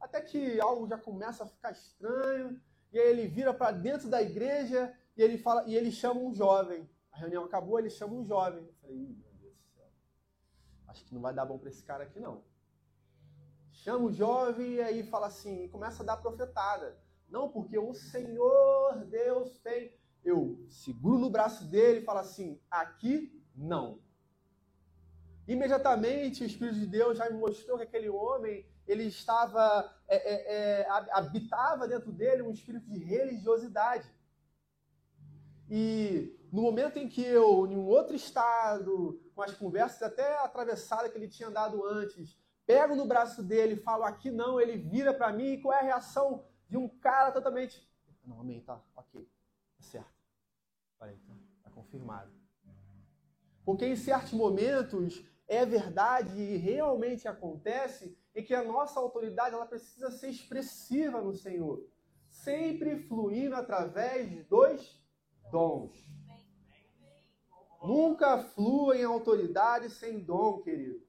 Até 0.00 0.20
que 0.20 0.60
algo 0.60 0.86
já 0.86 0.96
começa 0.98 1.42
a 1.42 1.46
ficar 1.48 1.72
estranho, 1.72 2.60
e 2.92 3.00
aí 3.00 3.08
ele 3.08 3.26
vira 3.26 3.52
para 3.52 3.72
dentro 3.72 4.08
da 4.08 4.22
igreja 4.22 4.96
e 5.16 5.22
ele 5.22 5.38
fala 5.38 5.64
e 5.66 5.74
ele 5.74 5.90
chama 5.90 6.20
um 6.20 6.32
jovem. 6.34 6.88
A 7.12 7.18
reunião 7.18 7.44
acabou, 7.44 7.78
ele 7.78 7.90
chama 7.90 8.14
um 8.14 8.24
jovem. 8.24 8.64
Eu 8.64 8.74
falei, 8.74 8.96
meu 8.96 9.32
Deus 9.40 9.54
do 9.56 9.64
céu. 9.74 9.88
Acho 10.88 11.04
que 11.04 11.14
não 11.14 11.22
vai 11.22 11.32
dar 11.32 11.46
bom 11.46 11.58
para 11.58 11.70
esse 11.70 11.82
cara 11.82 12.04
aqui 12.04 12.20
não. 12.20 12.44
Chama 13.70 14.04
o 14.06 14.12
jovem 14.12 14.74
e 14.74 14.80
aí 14.80 15.02
fala 15.02 15.26
assim, 15.26 15.64
e 15.64 15.68
começa 15.68 16.02
a 16.02 16.06
dar 16.06 16.16
profetada. 16.18 16.98
Não, 17.28 17.48
porque 17.48 17.78
o 17.78 17.94
Senhor 17.94 19.04
Deus 19.06 19.58
tem. 19.58 19.92
Eu 20.24 20.64
seguro 20.68 21.18
no 21.18 21.30
braço 21.30 21.64
dele 21.64 22.00
e 22.00 22.04
falo 22.04 22.20
assim: 22.20 22.60
aqui 22.70 23.42
não. 23.54 24.00
Imediatamente 25.46 26.42
o 26.42 26.46
Espírito 26.46 26.78
de 26.78 26.86
Deus 26.86 27.18
já 27.18 27.30
me 27.30 27.38
mostrou 27.38 27.78
que 27.78 27.84
aquele 27.84 28.08
homem 28.08 28.66
ele 28.86 29.04
estava 29.04 29.92
é, 30.08 30.16
é, 30.16 30.80
é, 30.82 30.86
habitava 31.12 31.88
dentro 31.88 32.12
dele 32.12 32.42
um 32.42 32.50
espírito 32.50 32.88
de 32.88 32.98
religiosidade. 32.98 34.08
E 35.68 36.36
no 36.52 36.62
momento 36.62 36.98
em 36.98 37.08
que 37.08 37.22
eu, 37.22 37.66
em 37.66 37.76
um 37.76 37.86
outro 37.86 38.14
estado, 38.14 39.20
com 39.34 39.42
as 39.42 39.52
conversas 39.52 40.02
até 40.02 40.38
atravessadas 40.38 41.10
que 41.10 41.18
ele 41.18 41.28
tinha 41.28 41.50
dado 41.50 41.84
antes, 41.84 42.38
pego 42.64 42.94
no 42.94 43.06
braço 43.06 43.42
dele 43.42 43.76
falo 43.76 44.04
aqui 44.04 44.30
não, 44.30 44.60
ele 44.60 44.76
vira 44.76 45.12
para 45.12 45.32
mim 45.32 45.52
e 45.52 45.60
qual 45.60 45.74
é 45.74 45.80
a 45.80 45.84
reação 45.84 46.44
de 46.68 46.76
um 46.76 46.88
cara 46.88 47.32
totalmente. 47.32 47.88
Não, 48.24 48.40
amém, 48.40 48.60
tá, 48.60 48.80
ok, 48.94 49.28
tá 49.76 49.82
certo. 49.82 50.10
Falei, 50.98 51.16
então, 51.22 51.36
tá 51.62 51.70
confirmado. 51.70 52.30
Porque 53.64 53.84
em 53.84 53.96
certos 53.96 54.32
momentos 54.32 55.24
é 55.48 55.66
verdade 55.66 56.38
e 56.40 56.56
realmente 56.56 57.28
acontece 57.28 58.16
e 58.34 58.42
que 58.42 58.54
a 58.54 58.62
nossa 58.64 58.98
autoridade 59.00 59.54
ela 59.54 59.66
precisa 59.66 60.10
ser 60.10 60.28
expressiva 60.28 61.20
no 61.20 61.34
Senhor, 61.34 61.84
sempre 62.28 63.02
fluindo 63.04 63.54
através 63.56 64.46
dos 64.46 65.05
dons. 65.50 65.92
Nunca 67.82 68.38
flua 68.38 68.96
em 68.96 69.04
autoridade 69.04 69.90
sem 69.90 70.18
dom, 70.18 70.60
querido. 70.62 71.04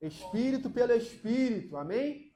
Espírito 0.00 0.70
pelo 0.70 0.92
Espírito, 0.92 1.76
amém? 1.76 2.32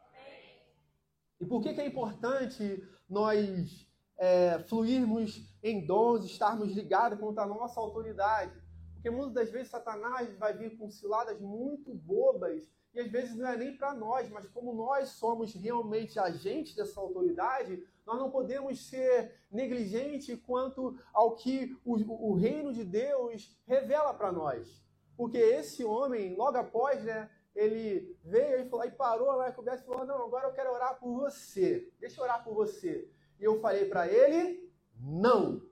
E 1.40 1.46
por 1.46 1.62
que, 1.62 1.74
que 1.74 1.80
é 1.80 1.86
importante 1.86 2.82
nós 3.08 3.86
é, 4.16 4.58
fluirmos 4.60 5.54
em 5.62 5.84
dons, 5.84 6.24
estarmos 6.24 6.72
ligados 6.72 7.18
contra 7.18 7.42
a 7.44 7.46
nossa 7.46 7.80
autoridade? 7.80 8.62
Porque 8.94 9.10
muitas 9.10 9.34
das 9.34 9.50
vezes 9.50 9.70
Satanás 9.70 10.34
vai 10.38 10.56
vir 10.56 10.76
com 10.78 10.90
ciladas 10.90 11.40
muito 11.40 11.94
bobas 11.94 12.66
e 12.94 13.00
às 13.00 13.10
vezes 13.10 13.34
não 13.34 13.48
é 13.48 13.56
nem 13.56 13.76
para 13.76 13.92
nós, 13.92 14.30
mas 14.30 14.46
como 14.46 14.72
nós 14.72 15.08
somos 15.10 15.52
realmente 15.54 16.18
agentes 16.18 16.74
dessa 16.74 17.00
autoridade, 17.00 17.84
nós 18.06 18.18
não 18.18 18.30
podemos 18.30 18.86
ser 18.86 19.34
negligentes 19.50 20.38
quanto 20.46 20.96
ao 21.12 21.34
que 21.34 21.76
o, 21.84 21.94
o 22.30 22.34
reino 22.34 22.72
de 22.72 22.84
Deus 22.84 23.56
revela 23.66 24.14
para 24.14 24.30
nós. 24.30 24.82
Porque 25.16 25.38
esse 25.38 25.84
homem, 25.84 26.36
logo 26.36 26.56
após, 26.56 27.02
né, 27.02 27.28
ele 27.54 28.16
veio 28.24 28.60
e, 28.60 28.68
falou, 28.68 28.86
e 28.86 28.90
parou 28.90 29.32
lá 29.32 29.48
e 29.48 29.50
e 29.50 29.78
falou: 29.84 30.04
Não, 30.04 30.24
agora 30.24 30.48
eu 30.48 30.52
quero 30.52 30.72
orar 30.72 30.98
por 30.98 31.14
você. 31.14 31.92
Deixa 32.00 32.20
eu 32.20 32.24
orar 32.24 32.42
por 32.42 32.54
você. 32.54 33.08
E 33.38 33.44
eu 33.44 33.60
falei 33.60 33.86
para 33.86 34.08
ele: 34.08 34.72
Não. 35.00 35.62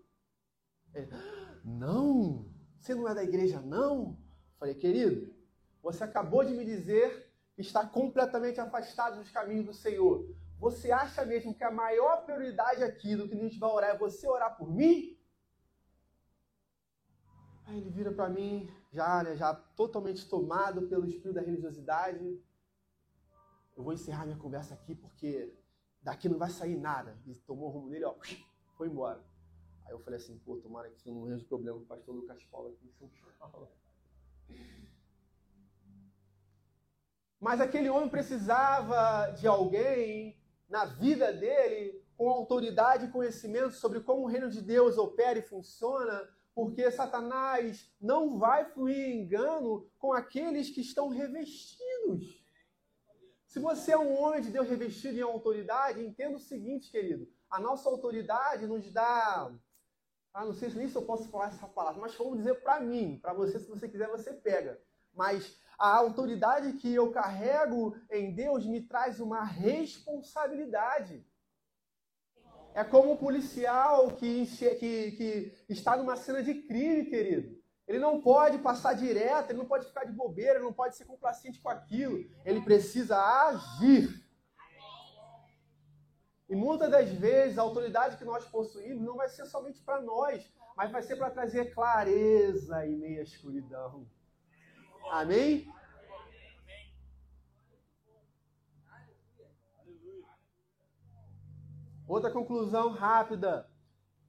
Ele, 0.95 1.09
não. 1.65 2.47
Você 2.79 2.95
não 2.95 3.09
é 3.09 3.15
da 3.15 3.25
igreja, 3.25 3.61
não? 3.61 4.17
Falei, 4.59 4.75
querido, 4.77 5.32
você 5.83 6.05
acabou 6.05 6.45
de 6.45 6.55
me 6.55 6.65
dizer 6.65 7.31
que 7.55 7.61
está 7.61 7.87
completamente 7.87 8.61
afastado 8.61 9.19
dos 9.19 9.31
caminhos 9.31 9.67
do 9.67 9.75
Senhor. 9.75 10.27
Você 10.59 10.93
acha 10.93 11.25
mesmo 11.25 11.55
que 11.55 11.65
a 11.65 11.71
maior 11.71 12.25
prioridade 12.25 12.85
aqui 12.85 13.17
do 13.17 13.29
que 13.29 13.35
a 13.35 13.39
gente 13.39 13.59
vai 13.59 13.71
orar 13.71 13.91
é 13.91 13.99
você 13.99 14.29
orar 14.29 14.57
por 14.57 14.71
mim? 14.71 15.19
Aí 17.67 17.79
ele 17.79 17.91
vira 17.91 18.13
para 18.13 18.29
mim, 18.29 18.71
já, 18.93 19.23
né, 19.23 19.37
já 19.37 19.55
totalmente 19.55 20.29
tomado 20.29 20.89
pelo 20.89 21.05
espírito 21.05 21.35
da 21.35 21.41
religiosidade. 21.41 22.41
Eu 23.77 23.83
vou 23.83 23.93
encerrar 23.93 24.25
minha 24.25 24.39
conversa 24.39 24.75
aqui 24.75 24.95
porque 24.95 25.53
daqui 26.01 26.29
não 26.29 26.39
vai 26.39 26.51
sair 26.51 26.77
nada. 26.77 27.19
E 27.27 27.35
tomou 27.35 27.69
o 27.69 27.73
rumo 27.73 27.91
dele, 27.91 28.05
ó, 28.05 28.15
foi 28.77 28.89
embora. 28.89 29.25
Aí 29.85 29.93
eu 29.93 29.99
falei 30.01 30.19
assim, 30.19 30.39
pô, 30.39 30.57
tomara 30.59 30.89
que 30.91 31.11
não 31.11 31.25
resolva 31.25 31.49
problema 31.49 31.79
com 31.79 31.85
o 31.85 31.89
pastor 31.89 32.15
Lucas 32.15 32.45
Paulo 32.45 32.69
aqui 32.69 32.87
em 32.87 32.93
São 32.93 33.11
Paulo. 33.39 33.69
Mas 37.43 37.61
aquele 37.61 37.91
homem 37.91 38.09
precisava 38.09 39.33
de 39.33 39.49
alguém 39.49 40.41
na 40.69 40.85
vida 40.85 41.33
dele 41.33 42.01
com 42.17 42.31
autoridade 42.31 43.07
e 43.07 43.11
conhecimento 43.11 43.73
sobre 43.73 43.99
como 43.99 44.23
o 44.23 44.29
reino 44.29 44.49
de 44.49 44.63
Deus 44.63 44.97
opera 44.97 45.41
e 45.41 45.43
funciona, 45.43 46.23
porque 46.55 46.89
Satanás 46.93 47.93
não 48.01 48.39
vai 48.39 48.65
fluir 48.67 48.97
em 48.97 49.23
engano 49.23 49.91
com 49.99 50.13
aqueles 50.13 50.71
que 50.71 50.83
estão 50.83 51.09
revestidos. 51.09 52.47
Se 53.45 53.59
você 53.59 53.91
é 53.91 53.99
um 53.99 54.23
homem 54.23 54.41
de 54.41 54.51
Deus 54.51 54.69
revestido 54.69 55.19
em 55.19 55.23
autoridade, 55.23 56.01
entenda 56.01 56.37
o 56.37 56.41
seguinte, 56.41 56.93
querido: 56.93 57.27
a 57.51 57.59
nossa 57.59 57.89
autoridade 57.89 58.69
nos 58.69 58.89
dá 58.93 59.53
ah, 60.33 60.45
não 60.45 60.55
sei 60.55 60.69
nem 60.75 60.89
se 60.89 60.95
eu 60.95 61.03
posso 61.03 61.29
falar 61.29 61.49
essa 61.49 61.67
palavra, 61.67 62.01
mas 62.01 62.15
vamos 62.15 62.39
dizer 62.39 62.63
para 62.63 62.79
mim, 62.79 63.19
para 63.21 63.33
você, 63.33 63.59
se 63.59 63.69
você 63.69 63.89
quiser, 63.89 64.09
você 64.09 64.33
pega. 64.33 64.81
Mas 65.13 65.61
a 65.83 65.97
autoridade 65.97 66.75
que 66.75 66.95
eu 66.95 67.11
carrego 67.11 67.97
em 68.09 68.33
Deus 68.33 68.65
me 68.65 68.81
traz 68.83 69.19
uma 69.19 69.43
responsabilidade. 69.43 71.27
É 72.73 72.85
como 72.85 73.11
um 73.11 73.17
policial 73.17 74.13
que, 74.13 74.47
que, 74.47 75.11
que 75.11 75.53
está 75.69 75.97
numa 75.97 76.15
cena 76.15 76.41
de 76.41 76.55
crime, 76.55 77.07
querido. 77.07 77.61
Ele 77.89 77.99
não 77.99 78.21
pode 78.21 78.59
passar 78.59 78.93
direto, 78.95 79.51
ele 79.51 79.59
não 79.59 79.67
pode 79.67 79.87
ficar 79.87 80.05
de 80.05 80.13
bobeira, 80.13 80.55
ele 80.55 80.65
não 80.65 80.73
pode 80.73 80.97
ser 80.97 81.05
complacente 81.05 81.61
com 81.61 81.69
aquilo. 81.69 82.31
Ele 82.45 82.61
precisa 82.61 83.19
agir. 83.19 84.25
E 86.49 86.55
muitas 86.55 86.93
das 86.93 87.11
vezes 87.11 87.59
a 87.59 87.63
autoridade 87.63 88.17
que 88.17 88.25
nós 88.25 88.45
possuímos 88.45 89.05
não 89.05 89.17
vai 89.17 89.29
ser 89.29 89.47
somente 89.47 89.83
para 89.83 90.01
nós, 90.01 90.49
mas 90.77 90.93
vai 90.93 91.03
ser 91.03 91.17
para 91.17 91.29
trazer 91.29 91.75
clareza 91.75 92.87
em 92.87 92.97
meio 92.97 93.19
à 93.19 93.25
escuridão. 93.25 94.07
Amém? 95.11 95.73
Outra 102.07 102.31
conclusão 102.31 102.91
rápida. 102.91 103.69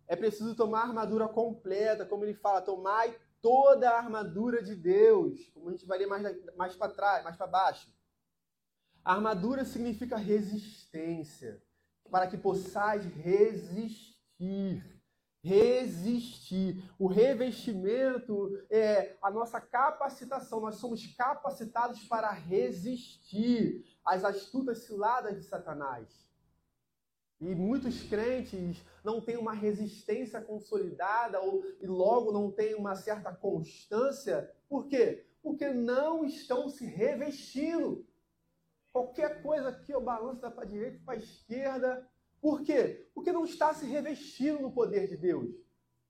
É 0.08 0.16
preciso 0.16 0.56
tomar 0.56 0.82
a 0.82 0.88
armadura 0.88 1.28
completa, 1.28 2.06
como 2.06 2.24
ele 2.24 2.34
fala, 2.34 2.62
tomai 2.62 3.18
toda 3.42 3.90
a 3.90 3.98
armadura 3.98 4.64
de 4.64 4.76
Deus. 4.76 5.50
Como 5.50 5.70
a 5.70 5.72
gente 5.72 5.86
vai 5.86 5.98
ler 5.98 6.08
mais, 6.08 6.56
mais 6.56 6.76
para 6.76 6.94
trás, 6.94 7.24
mais 7.24 7.36
para 7.36 7.48
baixo. 7.48 7.94
A 9.04 9.14
armadura 9.14 9.66
significa 9.66 10.16
resistência 10.16 11.62
para 12.10 12.28
que 12.28 12.38
possais 12.38 13.04
resistir. 13.06 14.93
Resistir. 15.44 16.82
O 16.98 17.06
revestimento 17.06 18.50
é 18.70 19.18
a 19.22 19.30
nossa 19.30 19.60
capacitação. 19.60 20.62
Nós 20.62 20.76
somos 20.76 21.06
capacitados 21.16 22.04
para 22.06 22.32
resistir 22.32 23.86
às 24.06 24.24
astutas 24.24 24.86
ciladas 24.86 25.36
de 25.36 25.44
Satanás. 25.44 26.24
E 27.42 27.54
muitos 27.54 28.04
crentes 28.04 28.82
não 29.04 29.20
têm 29.20 29.36
uma 29.36 29.52
resistência 29.52 30.40
consolidada 30.40 31.42
ou, 31.42 31.62
e 31.82 31.86
logo 31.86 32.32
não 32.32 32.50
têm 32.50 32.74
uma 32.74 32.96
certa 32.96 33.34
constância. 33.34 34.50
Por 34.70 34.88
quê? 34.88 35.26
Porque 35.42 35.68
não 35.74 36.24
estão 36.24 36.70
se 36.70 36.86
revestindo. 36.86 38.08
Qualquer 38.94 39.42
coisa 39.44 39.70
aqui 39.70 39.92
eu 39.92 40.00
balanço 40.00 40.40
para 40.40 40.62
a 40.62 40.66
direita 40.66 41.02
para 41.04 41.16
a 41.16 41.18
esquerda. 41.18 42.10
Por 42.44 42.62
quê? 42.62 43.10
Porque 43.14 43.32
não 43.32 43.46
está 43.46 43.74
se 43.74 43.86
revestindo 43.86 44.60
no 44.60 44.70
poder 44.70 45.08
de 45.08 45.16
Deus. 45.16 45.50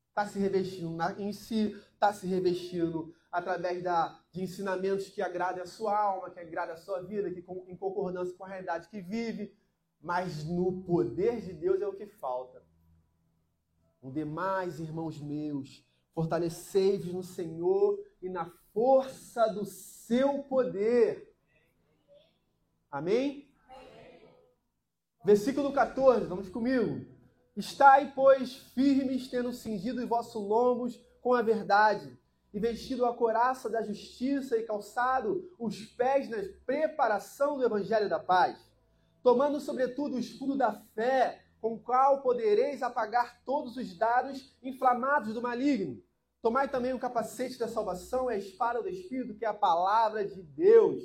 Está 0.10 0.26
se 0.26 0.40
revestindo 0.40 0.98
em 1.20 1.32
si, 1.32 1.80
está 1.94 2.12
se 2.12 2.26
revestindo 2.26 3.14
através 3.32 3.84
da, 3.84 4.20
de 4.32 4.42
ensinamentos 4.42 5.10
que 5.10 5.22
agradem 5.22 5.62
a 5.62 5.68
sua 5.68 5.96
alma, 5.96 6.32
que 6.32 6.40
agradem 6.40 6.74
a 6.74 6.78
sua 6.78 7.04
vida, 7.04 7.30
que 7.30 7.44
com, 7.44 7.64
em 7.68 7.78
concordância 7.78 8.36
com 8.36 8.46
a 8.46 8.48
realidade 8.48 8.90
que 8.90 9.00
vive. 9.00 9.56
Mas 10.02 10.44
no 10.44 10.82
poder 10.82 11.40
de 11.40 11.54
Deus 11.54 11.80
é 11.80 11.88
o 11.88 11.94
que 11.94 12.08
falta. 12.08 12.66
O 14.02 14.10
demais, 14.10 14.80
irmãos 14.80 15.22
meus, 15.22 15.88
fortalecei-vos 16.16 17.14
no 17.14 17.22
Senhor 17.22 18.04
e 18.24 18.28
na 18.28 18.52
força 18.74 19.50
do 19.50 19.66
seu 19.66 20.42
poder. 20.46 21.32
Amém? 22.90 23.53
Versículo 25.24 25.72
14, 25.72 26.26
vamos 26.26 26.50
comigo. 26.50 27.06
Estai, 27.56 28.12
pois, 28.14 28.56
firmes, 28.74 29.30
tendo 29.30 29.54
cingido 29.54 30.02
os 30.02 30.10
vossos 30.10 30.44
lombos 30.44 31.00
com 31.22 31.34
a 31.34 31.42
verdade, 31.42 32.18
e 32.54 32.60
vestido 32.60 33.06
a 33.06 33.16
coraça 33.16 33.70
da 33.70 33.82
justiça 33.82 34.58
e 34.58 34.64
calçado 34.64 35.50
os 35.58 35.86
pés 35.86 36.30
na 36.30 36.38
preparação 36.66 37.58
do 37.58 37.66
evangelho 37.66 38.08
da 38.08 38.20
paz, 38.20 38.58
tomando 39.24 39.60
sobretudo 39.60 40.16
o 40.16 40.20
escudo 40.20 40.56
da 40.56 40.74
fé, 40.94 41.42
com 41.60 41.76
o 41.76 41.80
qual 41.80 42.22
podereis 42.22 42.84
apagar 42.84 43.42
todos 43.46 43.78
os 43.78 43.98
dados 43.98 44.56
inflamados 44.62 45.34
do 45.34 45.42
maligno. 45.42 46.04
Tomai 46.42 46.68
também 46.70 46.94
o 46.94 47.00
capacete 47.00 47.58
da 47.58 47.70
salvação 47.70 48.30
e 48.30 48.34
a 48.34 48.38
espada 48.38 48.82
do 48.82 48.90
Espírito, 48.90 49.34
que 49.34 49.46
é 49.46 49.48
a 49.48 49.54
palavra 49.54 50.28
de 50.28 50.44
Deus. 50.44 51.02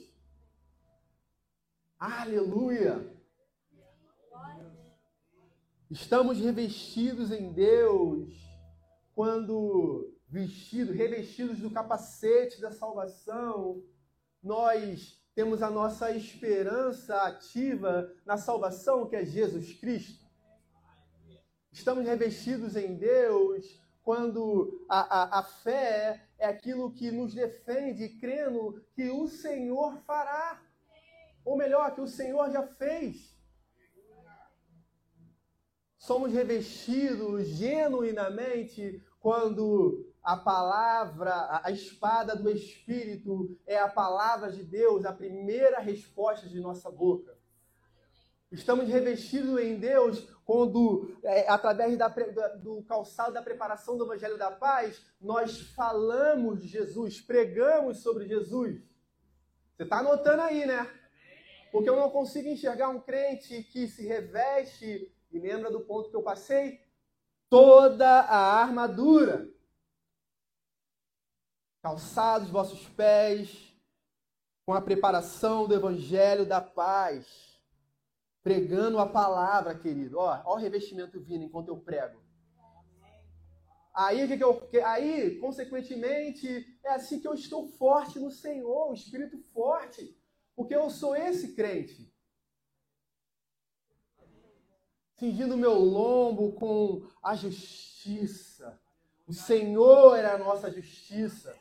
Aleluia! 1.96 3.17
Estamos 5.90 6.38
revestidos 6.38 7.32
em 7.32 7.52
Deus 7.52 8.28
quando 9.14 10.14
vestidos, 10.28 10.94
revestidos 10.94 11.58
do 11.60 11.70
capacete 11.70 12.60
da 12.60 12.70
salvação, 12.70 13.82
nós 14.42 15.18
temos 15.34 15.62
a 15.62 15.70
nossa 15.70 16.10
esperança 16.10 17.22
ativa 17.22 18.12
na 18.26 18.36
salvação 18.36 19.08
que 19.08 19.16
é 19.16 19.24
Jesus 19.24 19.72
Cristo. 19.74 20.26
Estamos 21.72 22.04
revestidos 22.04 22.76
em 22.76 22.96
Deus 22.96 23.80
quando 24.02 24.84
a, 24.88 25.38
a, 25.38 25.38
a 25.40 25.42
fé 25.42 26.28
é 26.38 26.46
aquilo 26.46 26.92
que 26.92 27.10
nos 27.10 27.34
defende, 27.34 28.08
crendo 28.18 28.84
que 28.94 29.10
o 29.10 29.28
Senhor 29.28 29.96
fará. 30.02 30.62
Ou 31.44 31.56
melhor, 31.56 31.94
que 31.94 32.00
o 32.00 32.06
Senhor 32.06 32.50
já 32.50 32.66
fez. 32.66 33.37
Somos 35.98 36.32
revestidos 36.32 37.48
genuinamente 37.48 39.02
quando 39.20 40.06
a 40.22 40.36
palavra, 40.36 41.60
a 41.62 41.70
espada 41.70 42.36
do 42.36 42.48
Espírito 42.48 43.58
é 43.66 43.78
a 43.78 43.88
palavra 43.88 44.52
de 44.52 44.62
Deus, 44.62 45.04
a 45.04 45.12
primeira 45.12 45.80
resposta 45.80 46.48
de 46.48 46.60
nossa 46.60 46.90
boca. 46.90 47.36
Estamos 48.50 48.88
revestidos 48.88 49.60
em 49.60 49.78
Deus 49.78 50.26
quando, 50.44 51.14
é, 51.22 51.46
através 51.50 51.98
da, 51.98 52.08
do 52.08 52.82
calçado 52.84 53.34
da 53.34 53.42
preparação 53.42 53.98
do 53.98 54.04
Evangelho 54.04 54.38
da 54.38 54.50
Paz, 54.50 55.04
nós 55.20 55.60
falamos 55.74 56.62
de 56.62 56.68
Jesus, 56.68 57.20
pregamos 57.20 58.02
sobre 58.02 58.26
Jesus. 58.26 58.80
Você 59.76 59.82
está 59.82 59.98
anotando 59.98 60.42
aí, 60.42 60.64
né? 60.64 60.90
Porque 61.70 61.90
eu 61.90 61.96
não 61.96 62.08
consigo 62.08 62.48
enxergar 62.48 62.88
um 62.88 63.00
crente 63.00 63.62
que 63.64 63.86
se 63.86 64.06
reveste, 64.06 65.12
e 65.30 65.38
lembra 65.38 65.70
do 65.70 65.80
ponto 65.80 66.10
que 66.10 66.16
eu 66.16 66.22
passei? 66.22 66.80
Toda 67.48 68.08
a 68.20 68.60
armadura. 68.60 69.48
Calçados 71.82 72.50
vossos 72.50 72.88
pés 72.88 73.74
com 74.66 74.74
a 74.74 74.80
preparação 74.80 75.66
do 75.66 75.74
Evangelho 75.74 76.44
da 76.44 76.60
Paz 76.60 77.48
pregando 78.42 78.98
a 78.98 79.06
palavra, 79.06 79.74
querido. 79.74 80.18
Ó, 80.18 80.42
ó 80.44 80.54
o 80.54 80.58
revestimento 80.58 81.20
vindo 81.20 81.44
enquanto 81.44 81.68
eu 81.68 81.76
prego. 81.76 82.18
Aí, 83.94 84.26
que 84.28 84.36
que 84.38 84.44
eu, 84.44 84.68
aí, 84.86 85.38
consequentemente, 85.38 86.48
é 86.84 86.90
assim 86.90 87.20
que 87.20 87.26
eu 87.26 87.34
estou 87.34 87.66
forte 87.66 88.18
no 88.18 88.30
Senhor, 88.30 88.90
o 88.90 88.94
espírito 88.94 89.36
forte, 89.52 90.16
porque 90.56 90.74
eu 90.74 90.88
sou 90.88 91.16
esse 91.16 91.54
crente. 91.54 92.10
Cingindo 95.18 95.56
meu 95.56 95.74
lombo 95.74 96.52
com 96.52 97.02
a 97.20 97.34
justiça. 97.34 98.80
O 99.26 99.32
Senhor 99.32 100.16
é 100.16 100.26
a 100.26 100.38
nossa 100.38 100.70
justiça. 100.70 101.56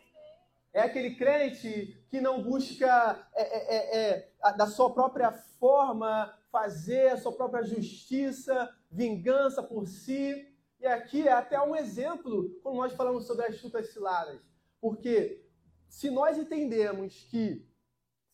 É 0.72 0.82
aquele 0.82 1.16
crente 1.16 2.06
que 2.08 2.22
não 2.22 2.44
busca 2.44 3.28
é, 3.34 3.42
é, 3.42 3.98
é, 3.98 4.32
é 4.44 4.54
da 4.54 4.68
sua 4.68 4.94
própria 4.94 5.32
forma 5.32 6.32
fazer 6.52 7.14
a 7.14 7.18
sua 7.18 7.32
própria 7.32 7.64
justiça, 7.64 8.70
vingança 8.92 9.64
por 9.64 9.88
si. 9.88 10.56
E 10.80 10.86
aqui 10.86 11.28
é 11.28 11.32
até 11.32 11.60
um 11.60 11.76
exemplo 11.76 12.52
quando 12.62 12.76
nós 12.76 12.94
falamos 12.94 13.26
sobre 13.26 13.48
as 13.48 13.56
chutas 13.56 13.92
ciladas. 13.92 14.40
Porque 14.80 15.44
se 15.90 16.12
nós 16.12 16.38
entendemos 16.38 17.26
que 17.32 17.68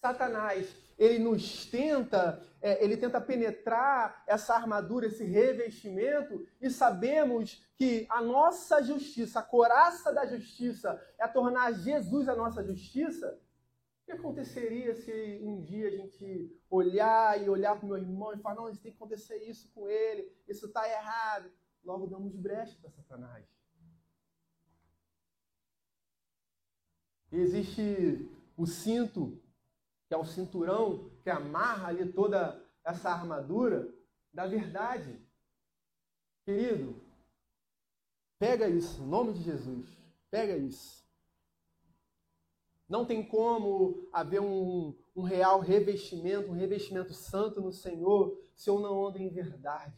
Satanás 0.01 0.67
ele 0.97 1.19
nos 1.19 1.65
tenta, 1.65 2.41
é, 2.61 2.83
ele 2.83 2.97
tenta 2.97 3.19
penetrar 3.19 4.23
essa 4.27 4.55
armadura, 4.55 5.07
esse 5.07 5.23
revestimento, 5.23 6.45
e 6.61 6.69
sabemos 6.69 7.65
que 7.75 8.05
a 8.09 8.21
nossa 8.21 8.81
justiça, 8.81 9.39
a 9.39 9.43
coraça 9.43 10.11
da 10.11 10.25
justiça, 10.25 11.01
é 11.19 11.27
tornar 11.27 11.71
Jesus 11.73 12.29
a 12.29 12.35
nossa 12.35 12.63
justiça, 12.63 13.39
o 14.01 14.05
que 14.05 14.11
aconteceria 14.11 14.93
se 14.95 15.39
um 15.41 15.61
dia 15.61 15.87
a 15.87 15.91
gente 15.91 16.59
olhar 16.69 17.41
e 17.41 17.49
olhar 17.49 17.77
para 17.77 17.85
o 17.85 17.89
meu 17.89 17.97
irmão 17.97 18.33
e 18.33 18.37
falar, 18.37 18.55
não, 18.55 18.69
isso 18.69 18.81
tem 18.81 18.91
que 18.91 18.97
acontecer 18.97 19.37
isso 19.49 19.69
com 19.73 19.87
ele, 19.87 20.29
isso 20.47 20.65
está 20.65 20.87
errado. 20.87 21.49
Logo 21.83 22.07
damos 22.07 22.35
brecha 22.35 22.77
para 22.81 22.89
Satanás. 22.91 23.45
Existe 27.31 28.29
o 28.55 28.65
cinto, 28.65 29.41
que 30.13 30.15
é 30.15 30.19
o 30.19 30.25
cinturão 30.25 31.09
que 31.23 31.29
amarra 31.31 31.87
ali 31.87 32.13
toda 32.13 32.63
essa 32.85 33.09
armadura 33.09 33.91
da 34.31 34.45
verdade. 34.45 35.19
Querido, 36.45 37.01
pega 38.37 38.69
isso, 38.69 39.01
em 39.01 39.07
nome 39.07 39.33
de 39.33 39.41
Jesus. 39.41 39.89
Pega 40.29 40.55
isso. 40.55 41.03
Não 42.87 43.07
tem 43.07 43.27
como 43.27 44.07
haver 44.13 44.39
um, 44.39 44.95
um 45.15 45.23
real 45.23 45.59
revestimento, 45.59 46.51
um 46.51 46.55
revestimento 46.55 47.11
santo 47.11 47.59
no 47.59 47.73
Senhor, 47.73 48.39
se 48.55 48.69
eu 48.69 48.79
não 48.79 49.07
ando 49.07 49.17
em 49.17 49.29
verdade. 49.29 49.97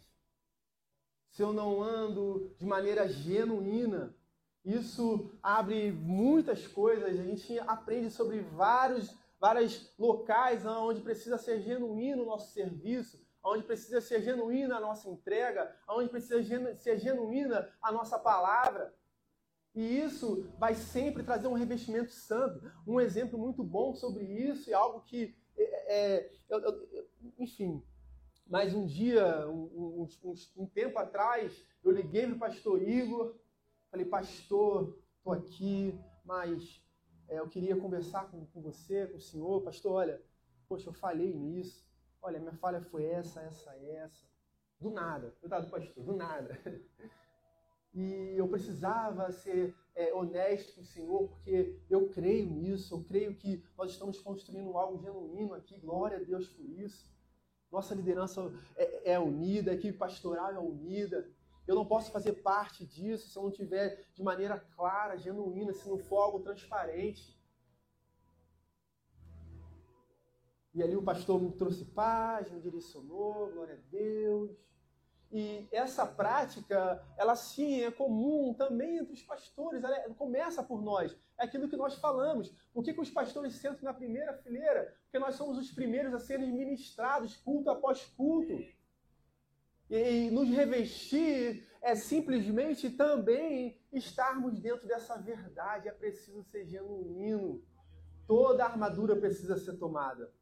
Se 1.31 1.41
eu 1.41 1.51
não 1.51 1.83
ando 1.83 2.55
de 2.57 2.65
maneira 2.65 3.05
genuína. 3.09 4.15
Isso 4.63 5.29
abre 5.43 5.91
muitas 5.91 6.65
coisas. 6.65 7.03
A 7.03 7.11
gente 7.11 7.59
aprende 7.59 8.09
sobre 8.09 8.39
vários, 8.39 9.13
vários 9.39 9.93
locais 9.97 10.65
onde 10.65 11.01
precisa 11.01 11.37
ser 11.37 11.61
genuíno 11.61 12.23
o 12.23 12.25
nosso 12.25 12.53
serviço, 12.53 13.23
onde 13.43 13.63
precisa 13.63 14.01
ser 14.01 14.21
genuína 14.21 14.77
a 14.77 14.79
nossa 14.79 15.09
entrega, 15.09 15.75
onde 15.87 16.09
precisa 16.09 16.75
ser 16.75 16.97
genuína 16.97 17.69
a 17.81 17.91
nossa 17.91 18.17
palavra. 18.17 18.93
E 19.75 19.99
isso 19.99 20.49
vai 20.57 20.73
sempre 20.73 21.21
trazer 21.21 21.47
um 21.47 21.53
revestimento 21.53 22.11
santo. 22.11 22.71
Um 22.87 22.99
exemplo 22.99 23.37
muito 23.37 23.63
bom 23.63 23.93
sobre 23.93 24.23
isso 24.23 24.69
e 24.69 24.73
algo 24.73 25.01
que, 25.01 25.35
é, 25.57 25.95
é, 25.95 26.31
eu, 26.49 26.59
eu, 26.59 27.09
enfim. 27.37 27.83
Mas 28.47 28.73
um 28.73 28.85
dia, 28.85 29.47
um, 29.49 30.07
um, 30.23 30.35
um 30.57 30.65
tempo 30.65 30.97
atrás, 30.97 31.61
eu 31.83 31.91
liguei 31.91 32.25
para 32.25 32.35
o 32.35 32.39
pastor 32.39 32.81
Igor, 32.81 33.35
falei, 33.91 34.05
pastor, 34.05 34.97
estou 35.17 35.33
aqui, 35.33 35.99
mas 36.23 36.81
é, 37.27 37.39
eu 37.39 37.47
queria 37.47 37.75
conversar 37.75 38.29
com, 38.29 38.45
com 38.45 38.61
você, 38.61 39.07
com 39.07 39.17
o 39.17 39.21
senhor. 39.21 39.61
Pastor, 39.61 39.93
olha, 39.93 40.21
poxa, 40.67 40.89
eu 40.89 40.93
falhei 40.93 41.33
nisso. 41.33 41.85
Olha, 42.21 42.39
minha 42.39 42.53
falha 42.53 42.81
foi 42.81 43.05
essa, 43.05 43.41
essa, 43.41 43.75
essa. 43.77 44.25
Do 44.79 44.89
nada. 44.89 45.35
Eu 45.41 45.47
estava 45.47 45.63
do 45.63 45.71
pastor, 45.71 46.03
do 46.03 46.15
nada. 46.15 46.59
e 47.93 48.33
eu 48.35 48.47
precisava 48.47 49.31
ser 49.31 49.75
é, 49.95 50.13
honesto 50.13 50.75
com 50.75 50.81
o 50.81 50.85
Senhor, 50.85 51.29
porque 51.29 51.79
eu 51.89 52.09
creio 52.09 52.49
nisso, 52.49 52.93
eu 52.93 53.03
creio 53.03 53.35
que 53.35 53.63
nós 53.77 53.91
estamos 53.91 54.19
construindo 54.19 54.77
algo 54.77 55.01
genuíno 55.01 55.53
aqui, 55.53 55.79
glória 55.79 56.17
a 56.17 56.23
Deus 56.23 56.49
por 56.49 56.65
isso. 56.65 57.13
Nossa 57.71 57.95
liderança 57.95 58.53
é, 58.75 59.13
é 59.13 59.19
unida, 59.19 59.71
a 59.71 59.75
equipe 59.75 59.97
pastoral 59.97 60.51
é 60.51 60.59
unida. 60.59 61.29
Eu 61.67 61.75
não 61.75 61.85
posso 61.85 62.11
fazer 62.11 62.33
parte 62.33 62.85
disso 62.85 63.29
se 63.29 63.37
eu 63.37 63.43
não 63.43 63.51
tiver 63.51 64.07
de 64.13 64.23
maneira 64.23 64.59
clara, 64.75 65.17
genuína, 65.17 65.73
se 65.73 65.87
não 65.89 65.97
for 65.97 66.17
algo 66.17 66.39
transparente. 66.39 67.35
E 70.73 70.83
ali 70.83 70.95
o 70.95 71.03
pastor 71.03 71.41
me 71.41 71.51
trouxe 71.51 71.85
paz, 71.85 72.51
me 72.51 72.59
direcionou, 72.59 73.51
glória 73.51 73.75
a 73.75 73.89
Deus. 73.89 74.51
E 75.31 75.67
essa 75.71 76.05
prática, 76.05 77.03
ela 77.17 77.35
sim 77.35 77.81
é 77.81 77.91
comum 77.91 78.53
também 78.53 78.97
entre 78.97 79.13
os 79.13 79.23
pastores, 79.23 79.83
ela 79.83 79.95
é, 79.95 80.09
começa 80.09 80.61
por 80.61 80.81
nós. 80.81 81.15
É 81.37 81.45
aquilo 81.45 81.67
que 81.67 81.75
nós 81.75 81.95
falamos. 81.95 82.53
Por 82.73 82.83
que, 82.83 82.93
que 82.93 83.01
os 83.01 83.09
pastores 83.09 83.55
sentam 83.55 83.83
na 83.83 83.93
primeira 83.93 84.33
fileira? 84.33 84.95
Porque 85.03 85.19
nós 85.19 85.35
somos 85.35 85.57
os 85.57 85.71
primeiros 85.71 86.13
a 86.13 86.19
serem 86.19 86.53
ministrados 86.53 87.35
culto 87.37 87.69
após 87.69 88.05
culto. 88.15 88.53
E 89.89 90.31
nos 90.31 90.49
revestir 90.49 91.67
é 91.81 91.95
simplesmente 91.95 92.89
também 92.89 93.79
estarmos 93.91 94.59
dentro 94.59 94.87
dessa 94.87 95.17
verdade. 95.17 95.87
É 95.87 95.91
preciso 95.91 96.43
ser 96.43 96.65
genuíno. 96.65 97.63
toda 98.25 98.63
a 98.63 98.67
armadura 98.67 99.15
precisa 99.15 99.55
ser 99.57 99.77
tomada. 99.77 100.33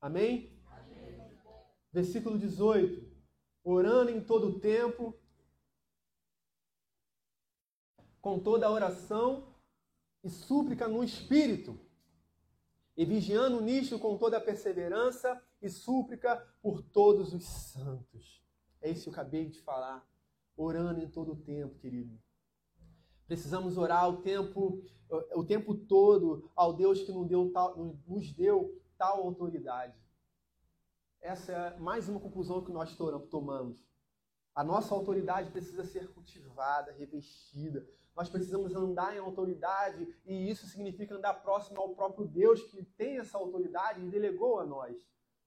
Amém? 0.00 0.60
Versículo 1.92 2.36
18. 2.36 3.12
Orando 3.62 4.10
em 4.10 4.20
todo 4.20 4.48
o 4.48 4.58
tempo, 4.58 5.16
com 8.20 8.40
toda 8.40 8.66
a 8.66 8.70
oração 8.70 9.54
e 10.24 10.28
súplica 10.28 10.88
no 10.88 11.04
Espírito, 11.04 11.78
e 12.96 13.04
vigiando 13.04 13.60
nisto 13.60 13.96
com 13.98 14.18
toda 14.18 14.38
a 14.38 14.40
perseverança 14.40 15.40
e 15.60 15.68
súplica 15.68 16.51
por 16.62 16.80
todos 16.80 17.34
os 17.34 17.44
santos. 17.44 18.42
É 18.80 18.88
isso 18.88 19.02
que 19.02 19.08
eu 19.08 19.12
acabei 19.12 19.48
de 19.48 19.60
falar. 19.60 20.06
Orando 20.56 21.00
em 21.00 21.10
todo 21.10 21.32
o 21.32 21.36
tempo, 21.36 21.78
querido. 21.78 22.16
Precisamos 23.26 23.76
orar 23.76 24.08
o 24.08 24.18
tempo, 24.22 24.82
o 25.34 25.44
tempo 25.44 25.74
todo 25.74 26.50
ao 26.54 26.72
Deus 26.72 27.02
que 27.02 27.10
nos 27.10 27.26
deu 27.26 27.50
tal, 27.50 27.76
nos 28.06 28.32
deu 28.32 28.80
tal 28.96 29.22
autoridade. 29.22 29.96
Essa 31.20 31.52
é 31.52 31.78
mais 31.78 32.08
uma 32.08 32.20
conclusão 32.20 32.62
que 32.62 32.70
nós 32.70 32.96
tomamos. 33.30 33.82
A 34.54 34.62
nossa 34.62 34.94
autoridade 34.94 35.50
precisa 35.50 35.84
ser 35.84 36.12
cultivada, 36.12 36.92
revestida. 36.92 37.86
Nós 38.14 38.28
precisamos 38.28 38.74
andar 38.74 39.16
em 39.16 39.18
autoridade 39.18 40.06
e 40.26 40.50
isso 40.50 40.66
significa 40.66 41.14
andar 41.14 41.34
próximo 41.34 41.80
ao 41.80 41.94
próprio 41.94 42.26
Deus 42.26 42.62
que 42.64 42.84
tem 42.84 43.18
essa 43.18 43.38
autoridade 43.38 44.04
e 44.04 44.10
delegou 44.10 44.60
a 44.60 44.66
nós. 44.66 44.94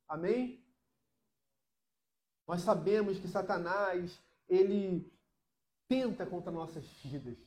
Amém? 0.07 0.64
Nós 2.47 2.61
sabemos 2.61 3.19
que 3.19 3.27
Satanás, 3.27 4.19
ele 4.47 5.11
tenta 5.87 6.25
contra 6.25 6.51
nossas 6.51 6.85
vidas. 7.03 7.37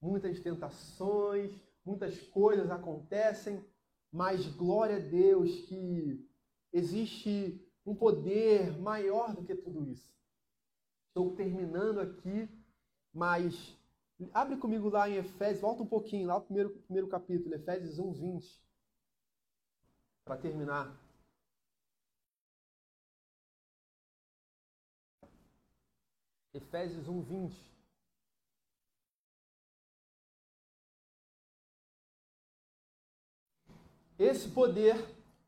Muitas 0.00 0.40
tentações, 0.40 1.52
muitas 1.84 2.18
coisas 2.28 2.70
acontecem, 2.70 3.64
mas 4.12 4.46
glória 4.46 4.96
a 4.96 5.00
Deus 5.00 5.50
que 5.66 6.26
existe 6.72 7.60
um 7.84 7.94
poder 7.94 8.78
maior 8.78 9.34
do 9.34 9.44
que 9.44 9.54
tudo 9.54 9.84
isso. 9.84 10.10
Estou 11.08 11.34
terminando 11.34 12.00
aqui, 12.00 12.48
mas 13.12 13.76
abre 14.32 14.56
comigo 14.56 14.88
lá 14.88 15.08
em 15.08 15.16
Efésios, 15.16 15.60
volta 15.60 15.82
um 15.82 15.86
pouquinho, 15.86 16.28
lá 16.28 16.34
no 16.34 16.42
primeiro, 16.42 16.70
primeiro 16.70 17.08
capítulo, 17.08 17.54
Efésios 17.54 17.98
1, 17.98 18.12
20. 18.12 18.62
Para 20.24 20.36
terminar. 20.36 21.07
Efésios 26.54 27.08
1, 27.08 27.22
20. 27.22 27.68
Esse 34.18 34.48
poder 34.48 34.96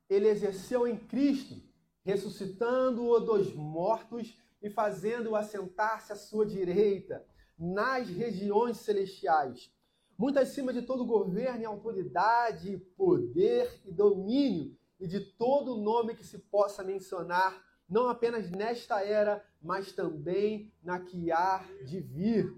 ele 0.09 0.29
exerceu 0.29 0.87
em 0.87 0.97
Cristo, 0.97 1.61
ressuscitando-o 2.05 3.19
dos 3.21 3.53
mortos 3.55 4.37
e 4.63 4.71
fazendo-o 4.71 5.35
assentar-se 5.35 6.13
à 6.13 6.17
sua 6.17 6.47
direita, 6.47 7.27
nas 7.59 8.09
regiões 8.09 8.79
celestiais, 8.79 9.73
muito 10.17 10.39
acima 10.39 10.73
de 10.73 10.83
todo 10.83 11.05
governo 11.05 11.63
e 11.63 11.65
autoridade, 11.65 12.79
poder 12.97 13.81
e 13.85 13.93
domínio, 13.93 14.77
e 14.99 15.07
de 15.07 15.21
todo 15.21 15.77
nome 15.77 16.15
que 16.15 16.25
se 16.25 16.39
possa 16.39 16.85
mencionar, 16.85 17.65
não 17.89 18.09
apenas 18.09 18.51
nesta 18.51 19.03
era, 19.03 19.45
mas 19.61 19.93
também 19.93 20.73
na 20.83 21.01
que 21.01 21.31
há 21.31 21.59
de 21.85 22.01
vir. 22.01 22.57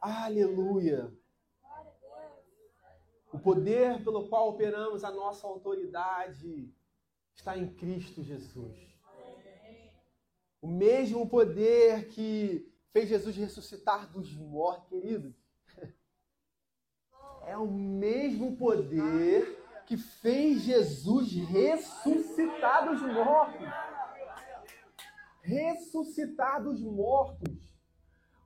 Aleluia! 0.00 1.12
O 3.32 3.38
poder 3.38 4.02
pelo 4.02 4.28
qual 4.28 4.48
operamos 4.48 5.04
a 5.04 5.10
nossa 5.10 5.46
autoridade 5.46 6.74
está 7.34 7.56
em 7.56 7.72
Cristo 7.74 8.22
Jesus. 8.22 8.76
O 10.60 10.66
mesmo 10.66 11.28
poder 11.28 12.08
que 12.08 12.70
fez 12.92 13.08
Jesus 13.08 13.36
ressuscitar 13.36 14.10
dos 14.10 14.34
mortos, 14.34 14.88
queridos. 14.88 15.34
É 17.46 17.56
o 17.56 17.66
mesmo 17.66 18.54
poder 18.56 19.58
que 19.86 19.96
fez 19.96 20.62
Jesus 20.62 21.32
ressuscitar 21.32 22.88
dos 22.88 23.00
mortos. 23.02 23.66
Ressuscitar 25.42 26.62
dos 26.62 26.80
mortos. 26.82 27.70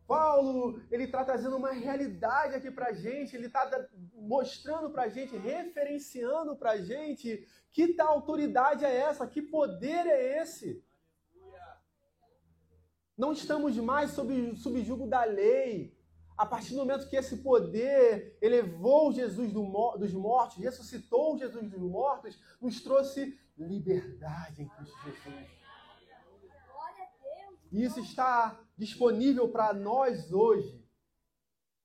Paulo, 0.06 0.82
ele 0.90 1.04
está 1.04 1.24
trazendo 1.24 1.56
uma 1.56 1.72
realidade 1.72 2.54
aqui 2.54 2.70
para 2.70 2.92
gente, 2.92 3.34
ele 3.34 3.46
está 3.46 3.88
mostrando 4.12 4.90
para 4.90 5.08
gente, 5.08 5.36
referenciando 5.36 6.56
para 6.56 6.76
gente 6.76 7.46
que 7.72 7.94
tal 7.94 8.08
autoridade 8.08 8.84
é 8.84 8.94
essa, 8.94 9.26
que 9.26 9.40
poder 9.40 10.06
é 10.06 10.42
esse. 10.42 10.84
Não 13.16 13.32
estamos 13.32 13.76
mais 13.78 14.10
sob, 14.10 14.84
julgo 14.84 15.06
da 15.06 15.24
lei. 15.24 15.96
A 16.36 16.44
partir 16.44 16.72
do 16.72 16.78
momento 16.78 17.08
que 17.08 17.16
esse 17.16 17.36
poder 17.38 18.36
elevou 18.42 19.12
Jesus 19.12 19.52
do, 19.52 19.62
dos 19.96 20.12
mortos, 20.12 20.58
ressuscitou 20.58 21.38
Jesus 21.38 21.70
dos 21.70 21.80
mortos, 21.80 22.36
nos 22.60 22.82
trouxe 22.82 23.38
liberdade 23.56 24.62
em 24.62 24.68
Cristo 24.68 24.96
Jesus. 25.04 25.63
E 27.74 27.82
isso 27.82 27.98
está 27.98 28.56
disponível 28.78 29.50
para 29.50 29.72
nós 29.74 30.32
hoje. 30.32 30.80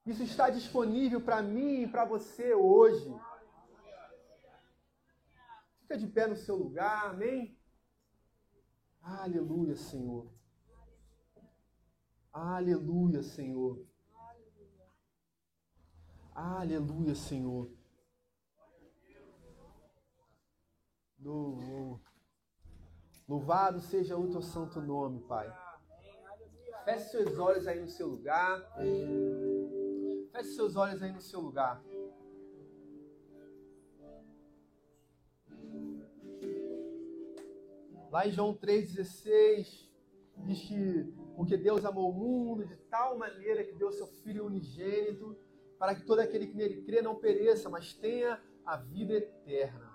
Isso 0.06 0.22
está 0.22 0.48
disponível 0.48 1.20
para 1.20 1.42
mim 1.42 1.82
e 1.82 1.88
para 1.88 2.06
você 2.06 2.54
hoje. 2.54 3.12
Fica 5.82 5.98
de 5.98 6.06
pé 6.06 6.28
no 6.28 6.36
seu 6.36 6.56
lugar, 6.58 7.10
amém? 7.10 7.60
Aleluia, 9.02 9.76
Senhor. 9.76 10.32
Aleluia, 12.32 13.24
Senhor. 13.24 13.84
Aleluia, 16.36 17.16
Senhor. 17.16 17.68
Louvado 23.28 23.82
seja 23.82 24.16
o 24.16 24.30
teu 24.30 24.44
santo 24.44 24.80
nome, 24.80 25.22
Pai. 25.22 25.52
Feche 26.86 27.10
seus 27.10 27.38
olhos 27.38 27.68
aí 27.68 27.80
no 27.80 27.88
seu 27.88 28.08
lugar. 28.08 28.62
Feche 30.32 30.50
seus 30.56 30.76
olhos 30.76 31.02
aí 31.02 31.12
no 31.12 31.22
seu 31.22 31.40
lugar. 31.40 31.84
Lá 38.12 38.28
em 38.28 38.32
João 38.32 38.56
3,16 38.56 39.88
diz 40.38 40.62
que 40.62 41.14
porque 41.36 41.56
Deus 41.56 41.86
amou 41.86 42.10
o 42.10 42.14
mundo 42.14 42.66
de 42.66 42.76
tal 42.90 43.18
maneira 43.18 43.64
que 43.64 43.76
deu 43.76 43.92
seu 43.92 44.08
Filho 44.08 44.46
unigênito 44.46 45.38
para 45.78 45.96
que 45.96 46.06
todo 46.06 46.20
aquele 46.20 46.48
que 46.48 46.56
nele 46.56 46.82
crê 46.82 47.02
não 47.02 47.16
pereça, 47.16 47.70
mas 47.70 47.94
tenha 47.94 48.42
a 48.66 48.76
vida 48.76 49.14
eterna. 49.14 49.90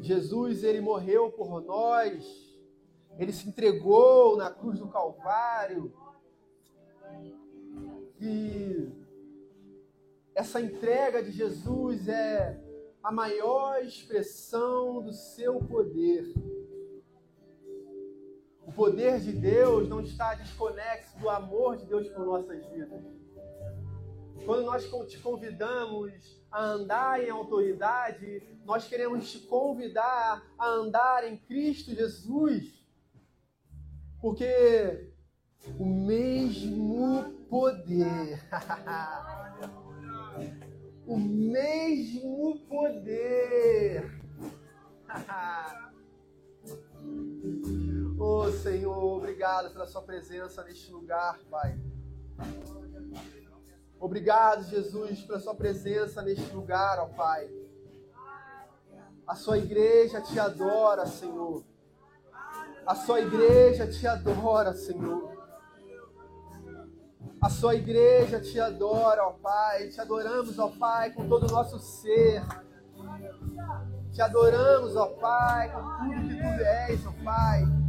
Jesus, 0.00 0.62
ele 0.62 0.80
morreu 0.80 1.32
por 1.32 1.60
nós 1.60 2.49
ele 3.18 3.32
se 3.32 3.48
entregou 3.48 4.36
na 4.36 4.50
cruz 4.50 4.78
do 4.78 4.88
Calvário. 4.88 5.92
E 8.20 8.88
essa 10.34 10.60
entrega 10.60 11.22
de 11.22 11.30
Jesus 11.30 12.08
é 12.08 12.58
a 13.02 13.10
maior 13.10 13.82
expressão 13.82 15.02
do 15.02 15.12
seu 15.12 15.60
poder. 15.60 16.32
O 18.66 18.72
poder 18.72 19.18
de 19.20 19.32
Deus 19.32 19.88
não 19.88 20.00
está 20.00 20.34
desconexo 20.34 21.18
do 21.18 21.28
amor 21.28 21.76
de 21.76 21.86
Deus 21.86 22.08
por 22.08 22.24
nossas 22.24 22.64
vidas. 22.66 23.02
Quando 24.44 24.64
nós 24.64 24.88
te 25.08 25.18
convidamos 25.18 26.40
a 26.50 26.64
andar 26.64 27.22
em 27.22 27.30
autoridade, 27.30 28.42
nós 28.64 28.86
queremos 28.86 29.30
te 29.30 29.40
convidar 29.40 30.42
a 30.58 30.66
andar 30.68 31.24
em 31.24 31.36
Cristo 31.36 31.94
Jesus. 31.94 32.79
Porque 34.20 35.14
o 35.78 35.84
mesmo 35.84 37.32
poder, 37.48 38.42
o 41.06 41.18
mesmo 41.18 42.58
poder, 42.68 44.20
oh 48.18 48.50
Senhor, 48.52 49.16
obrigado 49.16 49.72
pela 49.72 49.86
Sua 49.86 50.02
presença 50.02 50.62
neste 50.64 50.92
lugar, 50.92 51.38
Pai. 51.50 51.80
Obrigado, 53.98 54.64
Jesus, 54.64 55.22
pela 55.22 55.40
Sua 55.40 55.54
presença 55.54 56.20
neste 56.20 56.52
lugar, 56.52 56.98
ó 56.98 57.06
Pai. 57.06 57.50
A 59.26 59.34
Sua 59.34 59.56
igreja 59.56 60.20
te 60.20 60.38
adora, 60.38 61.06
Senhor. 61.06 61.69
A 62.86 62.94
sua 62.94 63.20
igreja 63.20 63.86
te 63.86 64.06
adora, 64.06 64.72
Senhor. 64.74 65.30
A 67.40 67.48
sua 67.48 67.74
igreja 67.74 68.40
te 68.40 68.60
adora, 68.60 69.26
ó 69.26 69.32
Pai. 69.32 69.88
Te 69.88 70.00
adoramos, 70.00 70.58
ó 70.58 70.68
Pai, 70.68 71.12
com 71.12 71.28
todo 71.28 71.46
o 71.46 71.50
nosso 71.50 71.78
ser. 71.78 72.42
Te 74.12 74.20
adoramos, 74.20 74.96
ó 74.96 75.06
Pai, 75.06 75.72
com 75.72 75.80
tudo 75.80 76.28
que 76.28 76.36
tu 76.36 76.64
és, 76.64 77.06
ó 77.06 77.12
Pai. 77.24 77.79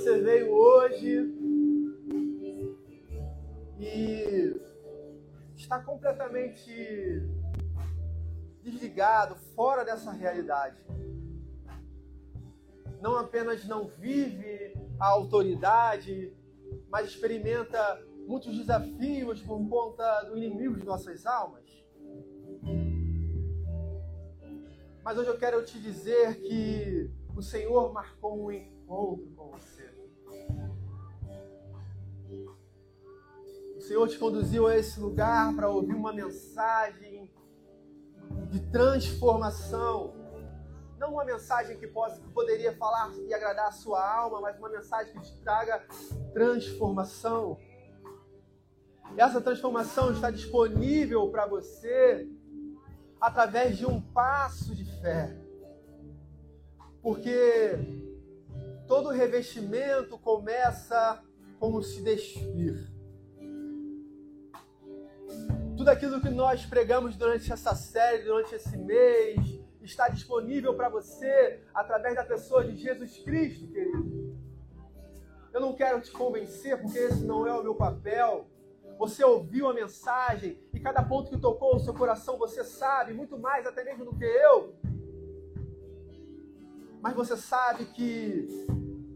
Você 0.00 0.18
veio 0.18 0.50
hoje 0.50 1.30
e 3.78 4.58
está 5.54 5.78
completamente 5.78 6.72
desligado, 8.62 9.34
fora 9.54 9.84
dessa 9.84 10.10
realidade. 10.10 10.82
Não 13.02 13.14
apenas 13.16 13.66
não 13.66 13.88
vive 13.88 14.72
a 14.98 15.06
autoridade, 15.06 16.34
mas 16.88 17.08
experimenta 17.08 18.02
muitos 18.26 18.56
desafios 18.56 19.42
por 19.42 19.68
conta 19.68 20.22
do 20.22 20.38
inimigo 20.38 20.78
de 20.78 20.84
nossas 20.86 21.26
almas. 21.26 21.68
Mas 25.04 25.18
hoje 25.18 25.28
eu 25.28 25.38
quero 25.38 25.62
te 25.62 25.78
dizer 25.78 26.40
que 26.40 27.10
o 27.36 27.42
Senhor 27.42 27.92
marcou 27.92 28.46
um 28.46 28.50
encontro 28.50 29.30
com 29.36 29.50
você. 29.50 29.79
Senhor 33.90 34.06
te 34.06 34.18
conduziu 34.18 34.68
a 34.68 34.76
esse 34.76 35.00
lugar 35.00 35.52
para 35.56 35.68
ouvir 35.68 35.96
uma 35.96 36.12
mensagem 36.12 37.28
de 38.48 38.60
transformação. 38.70 40.14
Não 40.96 41.14
uma 41.14 41.24
mensagem 41.24 41.76
que, 41.76 41.88
possa, 41.88 42.20
que 42.20 42.28
poderia 42.28 42.72
falar 42.76 43.12
e 43.26 43.34
agradar 43.34 43.66
a 43.66 43.72
sua 43.72 44.00
alma, 44.00 44.40
mas 44.42 44.56
uma 44.60 44.68
mensagem 44.68 45.12
que 45.12 45.20
te 45.22 45.42
traga 45.42 45.84
transformação. 46.32 47.58
E 49.16 49.20
essa 49.20 49.40
transformação 49.40 50.12
está 50.12 50.30
disponível 50.30 51.28
para 51.28 51.46
você 51.48 52.28
através 53.20 53.76
de 53.76 53.86
um 53.86 54.00
passo 54.00 54.72
de 54.72 54.84
fé. 55.00 55.36
Porque 57.02 57.76
todo 58.86 59.08
revestimento 59.08 60.16
começa 60.16 61.20
como 61.58 61.82
se 61.82 62.00
despir. 62.04 62.99
Tudo 65.80 65.88
aquilo 65.88 66.20
que 66.20 66.28
nós 66.28 66.66
pregamos 66.66 67.16
durante 67.16 67.50
essa 67.50 67.74
série, 67.74 68.24
durante 68.24 68.54
esse 68.54 68.76
mês, 68.76 69.58
está 69.80 70.10
disponível 70.10 70.74
para 70.74 70.90
você 70.90 71.58
através 71.72 72.14
da 72.16 72.22
pessoa 72.22 72.62
de 72.62 72.76
Jesus 72.76 73.16
Cristo, 73.20 73.66
querido. 73.66 74.38
Eu 75.50 75.58
não 75.58 75.72
quero 75.72 76.02
te 76.02 76.10
convencer, 76.10 76.78
porque 76.78 76.98
esse 76.98 77.24
não 77.24 77.46
é 77.46 77.58
o 77.58 77.62
meu 77.62 77.74
papel. 77.74 78.46
Você 78.98 79.24
ouviu 79.24 79.70
a 79.70 79.72
mensagem 79.72 80.62
e 80.74 80.78
cada 80.78 81.02
ponto 81.02 81.30
que 81.30 81.38
tocou 81.38 81.76
o 81.76 81.80
seu 81.80 81.94
coração 81.94 82.36
você 82.36 82.62
sabe, 82.62 83.14
muito 83.14 83.38
mais 83.38 83.66
até 83.66 83.82
mesmo 83.82 84.04
do 84.04 84.14
que 84.14 84.26
eu. 84.26 84.74
Mas 87.00 87.14
você 87.14 87.38
sabe 87.38 87.86
que 87.86 88.66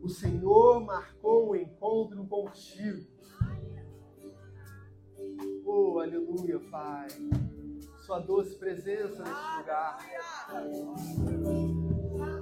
o 0.02 0.08
Senhor 0.08 0.80
marcou 0.80 1.50
o 1.50 1.56
encontro 1.56 2.24
contigo. 2.24 3.13
Oh, 5.64 5.98
aleluia, 5.98 6.60
Pai. 6.70 7.08
Sua 8.04 8.18
doce 8.18 8.54
presença 8.56 9.22
neste 9.22 9.58
lugar. 9.58 9.98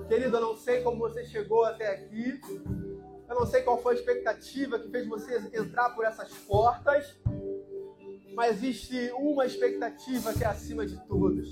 Querido, 0.09 0.37
eu 0.37 0.41
não 0.41 0.57
sei 0.57 0.83
como 0.83 0.99
você 0.99 1.25
chegou 1.25 1.65
até 1.65 1.89
aqui. 1.89 2.41
Eu 3.29 3.35
não 3.35 3.47
sei 3.47 3.63
qual 3.63 3.81
foi 3.81 3.95
a 3.95 3.99
expectativa 3.99 4.79
que 4.79 4.91
fez 4.91 5.07
você 5.07 5.37
entrar 5.55 5.91
por 5.91 6.05
essas 6.05 6.33
portas. 6.47 7.19
Mas 8.35 8.57
existe 8.57 9.13
uma 9.13 9.47
expectativa 9.47 10.33
que 10.33 10.45
é 10.45 10.47
acima 10.47 10.85
de 10.87 10.99
todas. 11.07 11.49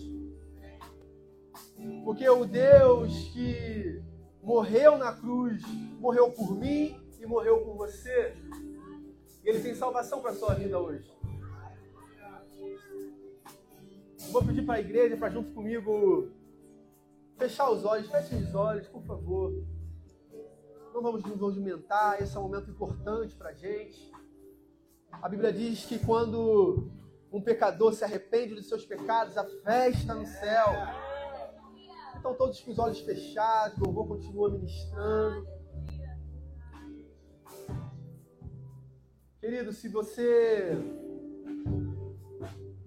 Porque 2.05 2.28
o 2.28 2.45
Deus 2.45 3.12
que 3.32 4.03
morreu 4.43 4.99
na 4.99 5.12
cruz, 5.12 5.62
morreu 5.99 6.30
por 6.32 6.57
mim 6.57 7.01
e 7.18 7.26
morreu 7.26 7.61
por 7.61 7.76
você. 7.76 8.34
Ele 9.45 9.61
tem 9.61 9.74
salvação 9.74 10.20
para 10.20 10.34
sua 10.34 10.55
vida 10.55 10.78
hoje. 10.78 11.11
Vou 14.30 14.44
pedir 14.44 14.64
para 14.64 14.76
a 14.76 14.80
igreja 14.80 15.16
para 15.16 15.28
junto 15.28 15.52
comigo 15.52 16.30
fechar 17.36 17.68
os 17.70 17.84
olhos, 17.84 18.08
feche 18.08 18.36
os 18.36 18.54
olhos, 18.54 18.86
por 18.86 19.02
favor. 19.02 19.52
Não 20.94 21.02
vamos 21.02 21.24
nos 21.24 21.36
movimentar, 21.36 22.22
esse 22.22 22.36
é 22.36 22.38
um 22.38 22.44
momento 22.44 22.70
importante 22.70 23.34
para 23.34 23.50
a 23.50 23.54
gente. 23.54 24.12
A 25.10 25.28
Bíblia 25.28 25.52
diz 25.52 25.84
que 25.84 25.98
quando 25.98 26.92
um 27.32 27.42
pecador 27.42 27.92
se 27.92 28.04
arrepende 28.04 28.54
dos 28.54 28.68
seus 28.68 28.84
pecados, 28.84 29.36
a 29.36 29.44
festa 29.44 30.14
no 30.14 30.24
céu. 30.24 30.66
Então, 32.16 32.34
todos 32.34 32.60
com 32.60 32.70
os 32.70 32.78
olhos 32.78 33.00
fechados, 33.00 33.78
o 33.78 33.84
louvor 33.84 34.06
continua 34.06 34.50
ministrando. 34.50 35.46
Querido, 39.40 39.72
se 39.72 39.88
você 39.88 40.76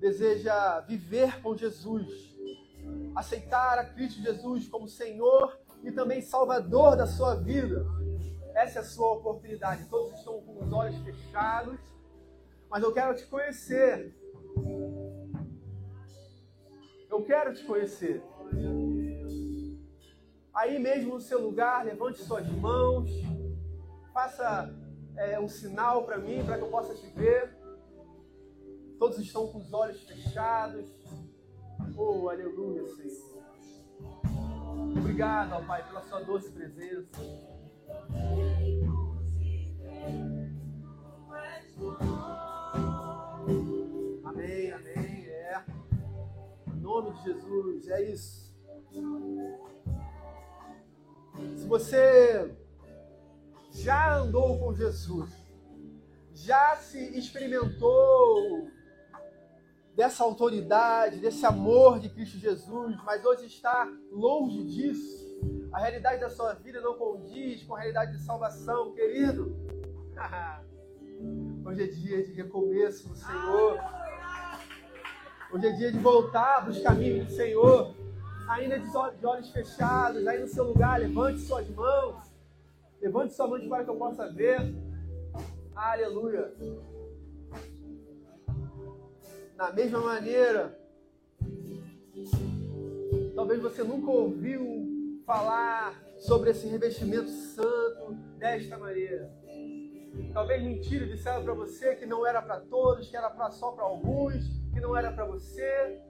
deseja 0.03 0.81
viver 0.81 1.41
com 1.41 1.55
Jesus, 1.55 2.35
aceitar 3.15 3.79
a 3.79 3.85
Cristo 3.85 4.21
Jesus 4.21 4.67
como 4.67 4.85
Senhor 4.85 5.57
e 5.81 5.93
também 5.93 6.21
Salvador 6.21 6.97
da 6.97 7.07
sua 7.07 7.35
vida, 7.35 7.85
essa 8.53 8.79
é 8.79 8.81
a 8.81 8.85
sua 8.85 9.13
oportunidade. 9.13 9.85
Todos 9.85 10.19
estão 10.19 10.41
com 10.41 10.61
os 10.61 10.73
olhos 10.73 10.97
fechados, 10.97 11.79
mas 12.69 12.83
eu 12.83 12.91
quero 12.91 13.15
te 13.15 13.25
conhecer. 13.27 14.13
Eu 17.09 17.23
quero 17.23 17.53
te 17.53 17.63
conhecer. 17.63 18.21
Aí 20.53 20.79
mesmo 20.79 21.13
no 21.13 21.21
seu 21.21 21.39
lugar, 21.41 21.85
levante 21.85 22.21
suas 22.21 22.45
mãos, 22.49 23.09
faça 24.13 24.69
é, 25.15 25.39
um 25.39 25.47
sinal 25.47 26.03
para 26.03 26.17
mim, 26.17 26.43
para 26.45 26.57
que 26.57 26.63
eu 26.63 26.69
possa 26.69 26.93
te 26.93 27.07
ver. 27.15 27.62
Todos 29.03 29.19
estão 29.19 29.45
com 29.49 29.57
os 29.57 29.73
olhos 29.73 30.01
fechados. 30.03 30.89
Oh, 31.97 32.29
aleluia, 32.29 32.87
Senhor. 32.95 33.43
Obrigado, 34.97 35.51
ó 35.51 35.61
Pai, 35.65 35.85
pela 35.85 36.01
sua 36.03 36.21
doce 36.21 36.49
presença. 36.49 37.09
Amém, 44.23 44.71
amém. 44.71 45.25
É. 45.27 45.65
Em 46.69 46.79
nome 46.79 47.11
de 47.11 47.23
Jesus, 47.23 47.89
é 47.89 48.09
isso. 48.09 48.55
Se 51.57 51.67
você 51.67 52.55
já 53.69 54.19
andou 54.19 54.57
com 54.59 54.73
Jesus, 54.73 55.29
já 56.33 56.77
se 56.77 56.99
experimentou 57.17 58.71
dessa 59.95 60.23
autoridade, 60.23 61.19
desse 61.19 61.45
amor 61.45 61.99
de 61.99 62.09
Cristo 62.09 62.37
Jesus, 62.37 62.97
mas 63.03 63.23
hoje 63.23 63.45
está 63.45 63.87
longe 64.11 64.63
disso. 64.63 65.23
A 65.71 65.79
realidade 65.79 66.21
da 66.21 66.29
sua 66.29 66.53
vida 66.53 66.81
não 66.81 66.95
condiz 66.95 67.63
com 67.63 67.75
a 67.75 67.79
realidade 67.79 68.17
de 68.17 68.23
salvação, 68.23 68.93
querido. 68.93 69.55
Hoje 71.65 71.83
é 71.83 71.87
dia 71.87 72.23
de 72.23 72.33
recomeço 72.33 73.07
do 73.07 73.15
Senhor. 73.15 73.79
Hoje 75.51 75.65
é 75.65 75.71
dia 75.71 75.91
de 75.91 75.99
voltar 75.99 76.61
para 76.61 76.71
os 76.71 76.81
caminhos 76.81 77.27
do 77.27 77.31
Senhor. 77.31 77.95
Ainda 78.49 78.77
de 78.77 79.25
olhos 79.25 79.49
fechados, 79.49 80.27
aí 80.27 80.41
no 80.41 80.47
seu 80.47 80.65
lugar, 80.65 80.99
levante 80.99 81.39
suas 81.39 81.69
mãos. 81.69 82.29
Levante 83.01 83.33
sua 83.33 83.47
mão 83.47 83.69
para 83.69 83.83
que 83.83 83.89
eu 83.89 83.95
possa 83.95 84.29
ver. 84.31 84.59
Aleluia. 85.73 86.53
Da 89.55 89.71
mesma 89.71 89.99
maneira, 89.99 90.79
talvez 93.35 93.61
você 93.61 93.83
nunca 93.83 94.09
ouviu 94.09 95.21
falar 95.25 96.01
sobre 96.19 96.49
esse 96.49 96.67
revestimento 96.67 97.29
santo 97.29 98.13
desta 98.37 98.77
maneira. 98.77 99.31
Talvez 100.33 100.61
mentira 100.63 101.05
disseram 101.05 101.43
para 101.43 101.53
você 101.53 101.95
que 101.95 102.05
não 102.05 102.25
era 102.25 102.41
para 102.41 102.59
todos, 102.59 103.07
que 103.07 103.15
era 103.15 103.29
pra, 103.29 103.51
só 103.51 103.71
para 103.71 103.83
alguns, 103.83 104.43
que 104.73 104.79
não 104.79 104.95
era 104.95 105.11
para 105.11 105.25
você. 105.25 106.01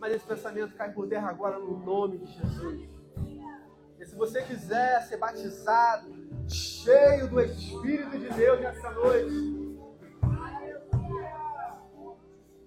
Mas 0.00 0.14
esse 0.14 0.26
pensamento 0.26 0.74
cai 0.74 0.92
por 0.92 1.08
terra 1.08 1.28
agora 1.28 1.58
no 1.58 1.78
nome 1.78 2.18
de 2.18 2.26
Jesus. 2.26 2.90
E 3.98 4.04
se 4.04 4.14
você 4.16 4.42
quiser 4.42 5.02
ser 5.02 5.18
batizado, 5.18 6.08
cheio 6.48 7.28
do 7.28 7.40
Espírito 7.40 8.18
de 8.18 8.28
Deus 8.30 8.60
nessa 8.60 8.90
noite, 8.92 9.59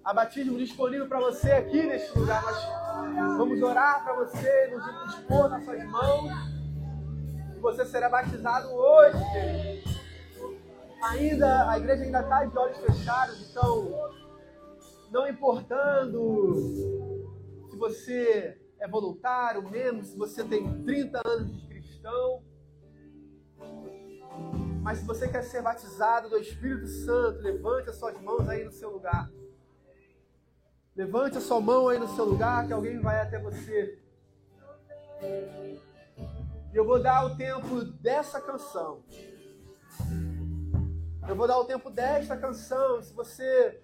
há 0.04 0.12
batismo 0.12 0.58
disponível 0.58 1.08
para 1.08 1.18
você 1.18 1.50
aqui 1.52 1.82
neste 1.82 2.16
lugar. 2.18 2.44
Nós 2.44 3.38
vamos 3.38 3.62
orar 3.62 4.04
para 4.04 4.14
você, 4.14 4.66
nos 4.68 5.06
dispor 5.06 5.48
nas 5.48 5.64
suas 5.64 5.82
mãos. 5.84 6.30
E 7.56 7.60
você 7.60 7.86
será 7.86 8.10
batizado 8.10 8.68
hoje, 8.70 9.18
querido. 9.32 9.94
Ainda, 11.04 11.70
a 11.70 11.78
igreja 11.78 12.04
ainda 12.04 12.20
está 12.20 12.44
de 12.44 12.58
olhos 12.58 12.78
fechados, 12.78 13.50
então, 13.50 14.10
não 15.10 15.28
importando 15.28 16.44
se 17.70 17.76
você 17.76 18.58
é 18.80 18.88
voluntário, 18.88 19.68
mesmo 19.68 20.02
se 20.02 20.16
você 20.16 20.42
tem 20.44 20.82
30 20.82 21.20
anos 21.26 21.52
de 21.52 21.66
cristão, 21.66 22.42
mas 24.82 24.98
se 24.98 25.04
você 25.04 25.28
quer 25.28 25.42
ser 25.42 25.60
batizado 25.60 26.30
do 26.30 26.38
Espírito 26.38 26.86
Santo, 26.86 27.40
levante 27.40 27.90
as 27.90 27.96
suas 27.96 28.18
mãos 28.22 28.48
aí 28.48 28.64
no 28.64 28.72
seu 28.72 28.90
lugar. 28.90 29.30
Levante 30.96 31.38
a 31.38 31.40
sua 31.40 31.60
mão 31.60 31.88
aí 31.88 31.98
no 31.98 32.06
seu 32.14 32.24
lugar, 32.24 32.66
que 32.66 32.72
alguém 32.72 33.00
vai 33.00 33.20
até 33.20 33.36
você. 33.38 33.98
E 36.72 36.76
eu 36.76 36.84
vou 36.84 37.02
dar 37.02 37.24
o 37.24 37.36
tempo 37.36 37.84
dessa 37.84 38.40
canção. 38.40 39.02
Eu 41.26 41.34
vou 41.34 41.48
dar 41.48 41.58
o 41.58 41.64
tempo 41.64 41.90
desta 41.90 42.36
canção. 42.36 43.02
Se 43.02 43.12
você 43.12 43.82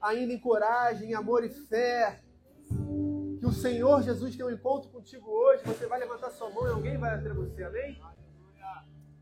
ainda 0.00 0.32
em 0.32 0.40
coragem, 0.40 1.10
em 1.10 1.14
amor 1.14 1.44
e 1.44 1.50
fé, 1.50 2.20
que 3.38 3.46
o 3.46 3.52
Senhor 3.52 4.02
Jesus 4.02 4.34
tem 4.34 4.44
um 4.44 4.50
encontro 4.50 4.90
contigo 4.90 5.30
hoje, 5.30 5.62
você 5.64 5.86
vai 5.86 6.00
levantar 6.00 6.30
sua 6.30 6.50
mão 6.50 6.66
e 6.66 6.70
alguém 6.70 6.98
vai 6.98 7.14
até 7.14 7.32
você, 7.32 7.62
amém? 7.62 8.00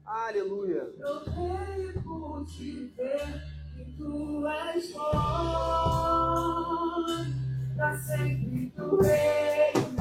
Aleluia. 0.04 0.94
Eu 0.98 1.24
veio 1.24 2.02
por 2.02 2.44
te 2.46 2.86
ver 2.96 3.53
tu 3.96 4.46
és 4.46 4.92
bom, 4.92 5.04
pra 7.76 7.90
sempre 7.98 8.72
tu 8.76 8.96
reina, 9.00 9.93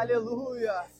Aleluia! 0.00 0.99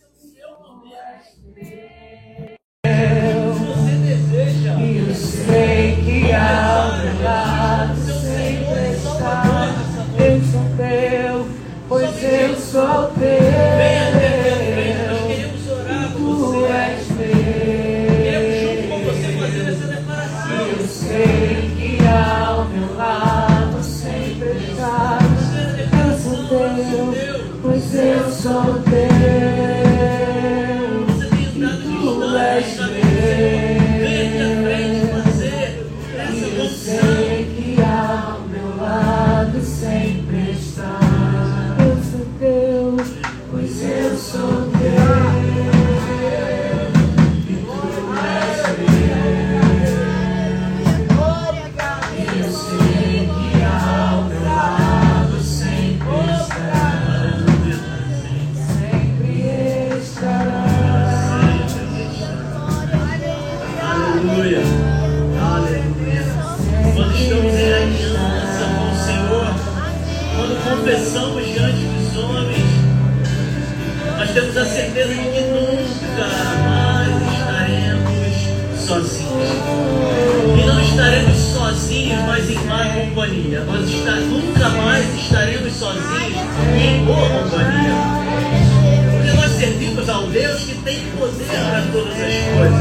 Tem 90.85 90.99
poder 91.19 91.47
para 91.47 91.83
todas 91.93 92.13
as 92.13 92.19
coisas. 92.57 92.81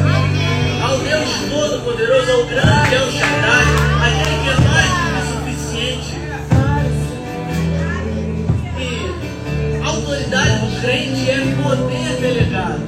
Ao 0.82 0.98
Deus 1.00 1.30
Todo-Poderoso, 1.50 2.32
ao 2.32 2.46
grande 2.46 2.96
El 2.96 3.12
Shaddai, 3.12 3.66
aquele 4.06 4.38
que 4.44 4.50
é 4.50 4.56
mais 4.68 4.92
do 4.92 5.44
que 5.44 5.54
suficiente. 5.58 6.14
E 8.78 9.82
a 9.84 9.88
autoridade 9.88 10.60
do 10.60 10.82
crente 10.82 11.30
é 11.30 11.34
poder 11.62 12.10
delegado. 12.22 12.82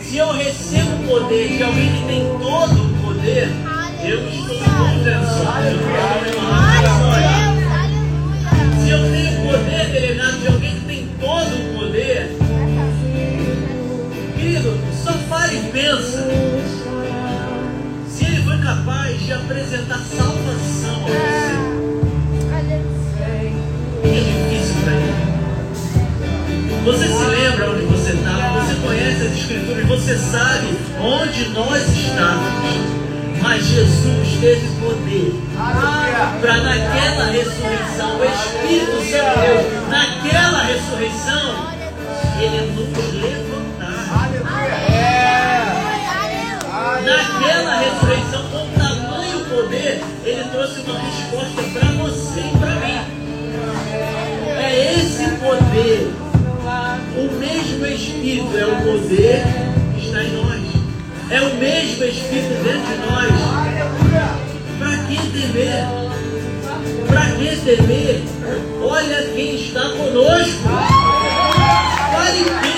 Se 0.00 0.16
eu 0.16 0.32
recebo 0.32 0.90
o 0.90 1.08
poder 1.08 1.56
de 1.56 1.62
alguém 1.62 1.92
que 1.92 2.06
tem 2.06 2.20
todo 2.38 2.84
o 2.84 2.88
poder, 3.04 3.48
eu 4.02 4.28
estou 4.28 4.56
conversando. 4.58 6.39
Para 15.90 15.96
pensa. 15.96 16.24
Se 18.08 18.24
ele 18.24 18.42
foi 18.42 18.58
capaz 18.58 19.20
de 19.20 19.32
apresentar 19.32 19.98
salvação 19.98 21.04
a 21.04 21.08
você, 21.08 21.56
é 24.04 24.08
difícil 24.08 24.74
para 24.84 24.92
ele. 24.94 25.30
Você 26.84 27.08
se 27.08 27.24
lembra 27.24 27.70
onde 27.70 27.84
você 27.86 28.12
estava, 28.12 28.60
você 28.60 28.74
conhece 28.86 29.26
as 29.26 29.32
escrituras, 29.32 29.86
você 29.86 30.16
sabe 30.16 30.68
onde 31.00 31.48
nós 31.50 31.82
estávamos. 31.88 33.00
Mas 33.42 33.64
Jesus 33.64 34.28
teve 34.40 34.68
poder 34.80 35.32
para 36.40 36.56
naquela 36.58 37.24
ressurreição, 37.30 38.20
o 38.20 38.24
Espírito 38.24 39.00
Santo 39.10 39.88
naquela 39.88 40.62
ressurreição, 40.64 41.70
ele 42.38 42.72
nos 42.72 43.14
levantar. 43.14 43.39
Ressurreição, 48.00 48.42
com 48.50 48.66
tamanho 48.78 49.44
poder, 49.44 50.02
ele 50.24 50.44
trouxe 50.52 50.80
uma 50.80 50.98
resposta 50.98 51.62
para 51.72 51.92
você 52.02 52.40
e 52.40 52.58
para 52.58 52.74
mim. 52.76 52.98
É 54.58 54.94
esse 54.94 55.24
poder, 55.36 56.10
o 57.16 57.38
mesmo 57.38 57.86
Espírito 57.86 58.56
é 58.56 58.66
o 58.66 58.76
poder 58.76 59.44
que 59.94 60.06
está 60.06 60.22
em 60.22 60.32
nós. 60.32 60.60
É 61.30 61.40
o 61.42 61.54
mesmo 61.56 62.04
Espírito 62.04 62.62
dentro 62.64 62.86
de 62.86 62.98
nós. 63.06 63.30
Para 64.78 64.96
que 65.04 65.16
temer? 65.32 65.84
Para 67.06 67.26
que 67.32 67.56
temer? 67.56 68.22
Olha 68.82 69.22
quem 69.34 69.56
está 69.56 69.90
conosco. 69.90 70.68
Pensa. 72.10 72.60
Quem 72.62 72.69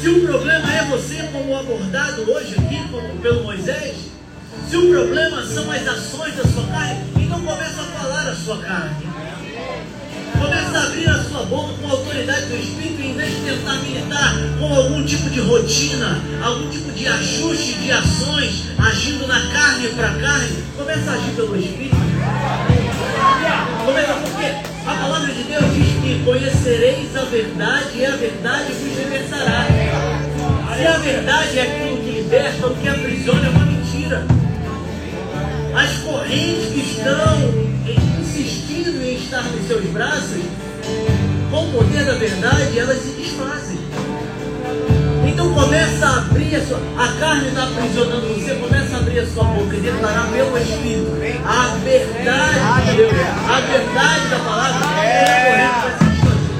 Se 0.00 0.08
o 0.08 0.24
problema 0.24 0.72
é 0.72 0.84
você, 0.84 1.16
como 1.32 1.56
abordado 1.56 2.30
hoje 2.30 2.54
aqui 2.54 2.88
como 2.88 3.18
pelo 3.20 3.42
Moisés, 3.42 3.96
se 4.68 4.76
o 4.76 4.90
problema 4.90 5.44
são 5.44 5.68
as 5.72 5.88
ações 5.88 6.36
da 6.36 6.44
sua 6.44 6.64
carne, 6.68 7.04
então 7.16 7.40
começa 7.40 7.80
a 7.80 7.84
falar 7.84 8.28
a 8.28 8.34
sua 8.36 8.58
carne. 8.58 8.94
Começa 10.38 10.78
a 10.78 10.82
abrir 10.84 11.08
a 11.08 11.24
sua 11.24 11.42
boca 11.46 11.74
com 11.80 11.88
a 11.88 11.90
autoridade 11.90 12.46
do 12.46 12.56
Espírito, 12.56 13.02
em 13.02 13.14
vez 13.14 13.34
de 13.34 13.40
tentar 13.42 13.74
militar 13.82 14.34
com 14.60 14.72
algum 14.72 15.04
tipo 15.04 15.28
de 15.30 15.40
rotina, 15.40 16.22
algum 16.44 16.70
tipo 16.70 16.92
de 16.92 17.08
ajuste 17.08 17.74
de 17.74 17.90
ações, 17.90 18.66
agindo 18.78 19.26
na 19.26 19.40
carne 19.50 19.88
para 19.88 20.10
carne. 20.10 20.64
Começa 20.76 21.10
a 21.10 21.14
agir 21.14 21.32
pelo 21.34 21.56
Espírito. 21.58 21.96
Começa 23.84 24.12
porque 24.14 24.78
a 24.86 24.94
palavra 24.94 25.32
de 25.34 25.42
Deus 25.42 25.64
diz 25.74 25.88
que 26.02 26.24
conhecereis 26.24 27.16
a 27.16 27.24
verdade 27.24 27.98
e 27.98 28.06
a 28.06 28.16
verdade 28.16 28.72
vos 28.72 28.96
libertará. 28.96 29.87
Se 30.78 30.86
a 30.86 30.96
verdade 30.98 31.58
é 31.58 31.62
aquilo 31.62 31.96
que 31.96 32.10
liberta, 32.12 32.68
o 32.68 32.76
que 32.76 32.88
aprisiona 32.88 33.46
é 33.48 33.50
uma 33.50 33.66
mentira. 33.66 34.24
As 35.74 35.98
correntes 36.04 36.72
que 36.72 36.78
estão 36.78 37.36
insistindo 38.20 39.02
em 39.02 39.16
estar 39.16 39.42
nos 39.42 39.66
seus 39.66 39.84
braços, 39.86 40.40
com 41.50 41.64
o 41.64 41.72
poder 41.72 42.04
da 42.04 42.14
verdade, 42.14 42.78
elas 42.78 42.96
se 42.98 43.08
desfazem. 43.10 43.80
Então 45.26 45.52
começa 45.52 46.06
a 46.06 46.18
abrir 46.18 46.54
a 46.54 46.64
sua. 46.64 46.78
A 46.96 47.08
carne 47.18 47.48
está 47.48 47.64
aprisionando 47.64 48.28
você, 48.28 48.54
começa 48.54 48.94
a 48.94 48.98
abrir 49.00 49.18
a 49.18 49.26
sua 49.26 49.44
boca 49.44 49.74
e 49.74 49.80
declarar 49.80 50.28
pelo 50.28 50.56
Espírito 50.58 51.10
a 51.44 51.76
verdade 51.82 52.90
de 52.90 52.96
Deus, 52.98 53.12
a 53.48 53.60
verdade 53.62 54.28
da 54.28 54.38
palavra, 54.38 54.86
a 54.86 54.94
corrente 54.94 55.08
vai 55.82 55.98
se 55.98 56.04
desfazer. 56.14 56.56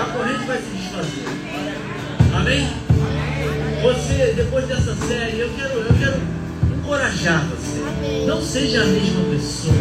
A 0.00 0.04
corrente 0.16 0.46
vai 0.46 0.56
se 0.56 0.70
desfazer. 0.78 1.26
Amém? 2.34 2.85
Você, 3.86 4.32
depois 4.34 4.66
dessa 4.66 4.96
série, 4.96 5.38
eu 5.38 5.50
quero, 5.56 5.78
eu 5.78 5.94
quero 5.94 6.20
encorajar 6.76 7.46
você. 7.46 8.24
Não 8.26 8.42
seja 8.42 8.82
a 8.82 8.84
mesma 8.84 9.22
pessoa. 9.30 9.74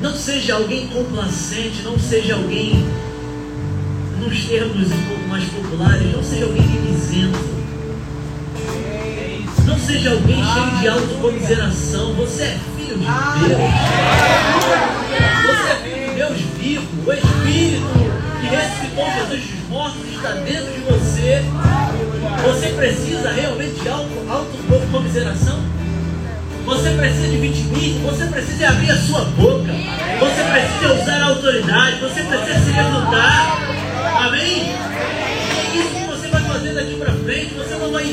Não 0.00 0.14
seja 0.14 0.54
alguém 0.54 0.86
complacente, 0.86 1.82
não 1.82 1.98
seja 1.98 2.34
alguém, 2.34 2.86
nos 4.20 4.44
termos 4.44 4.86
um 4.86 5.02
pouco 5.08 5.28
mais 5.28 5.44
populares, 5.46 6.12
não 6.12 6.22
seja 6.22 6.44
alguém 6.44 6.62
mimizento. 6.62 7.38
seja 9.84 10.12
alguém 10.12 10.44
cheio 10.44 10.78
de 10.78 10.88
autocomiseração. 10.88 12.14
Você 12.14 12.42
é 12.44 12.58
filho 12.76 12.98
de 12.98 13.04
Deus. 13.48 13.60
Você 15.42 15.70
é 15.70 15.76
filho 15.82 16.08
de 16.08 16.14
Deus 16.14 16.38
vivo. 16.56 16.86
O 17.04 17.12
Espírito 17.12 17.86
que 18.40 18.46
ressuscitou 18.46 19.06
Jesus 19.10 19.61
mortos 19.72 20.06
está 20.12 20.32
dentro 20.32 20.70
de 20.70 20.80
você. 20.80 21.42
Você 22.44 22.68
precisa 22.68 23.32
realmente 23.32 23.80
de 23.80 23.88
autocomiseração? 23.88 25.58
Você 26.66 26.90
precisa 26.90 27.28
de 27.28 27.36
vitimismo, 27.38 28.10
você 28.10 28.26
precisa 28.26 28.68
abrir 28.68 28.90
a 28.90 28.96
sua 28.96 29.24
boca, 29.24 29.72
você 30.20 30.44
precisa 30.44 31.02
usar 31.02 31.22
a 31.22 31.26
autoridade, 31.26 32.00
você 32.00 32.22
precisa 32.22 32.60
se 32.60 32.70
levantar. 32.70 33.58
Amém? 34.26 34.68
É 34.70 35.76
isso 35.76 35.88
que 35.88 36.06
você 36.06 36.28
vai 36.28 36.42
fazer 36.42 36.74
daqui 36.74 36.94
para 36.96 37.12
frente. 37.12 37.54
Você 37.54 37.74
não 37.74 37.90
vai 37.90 38.04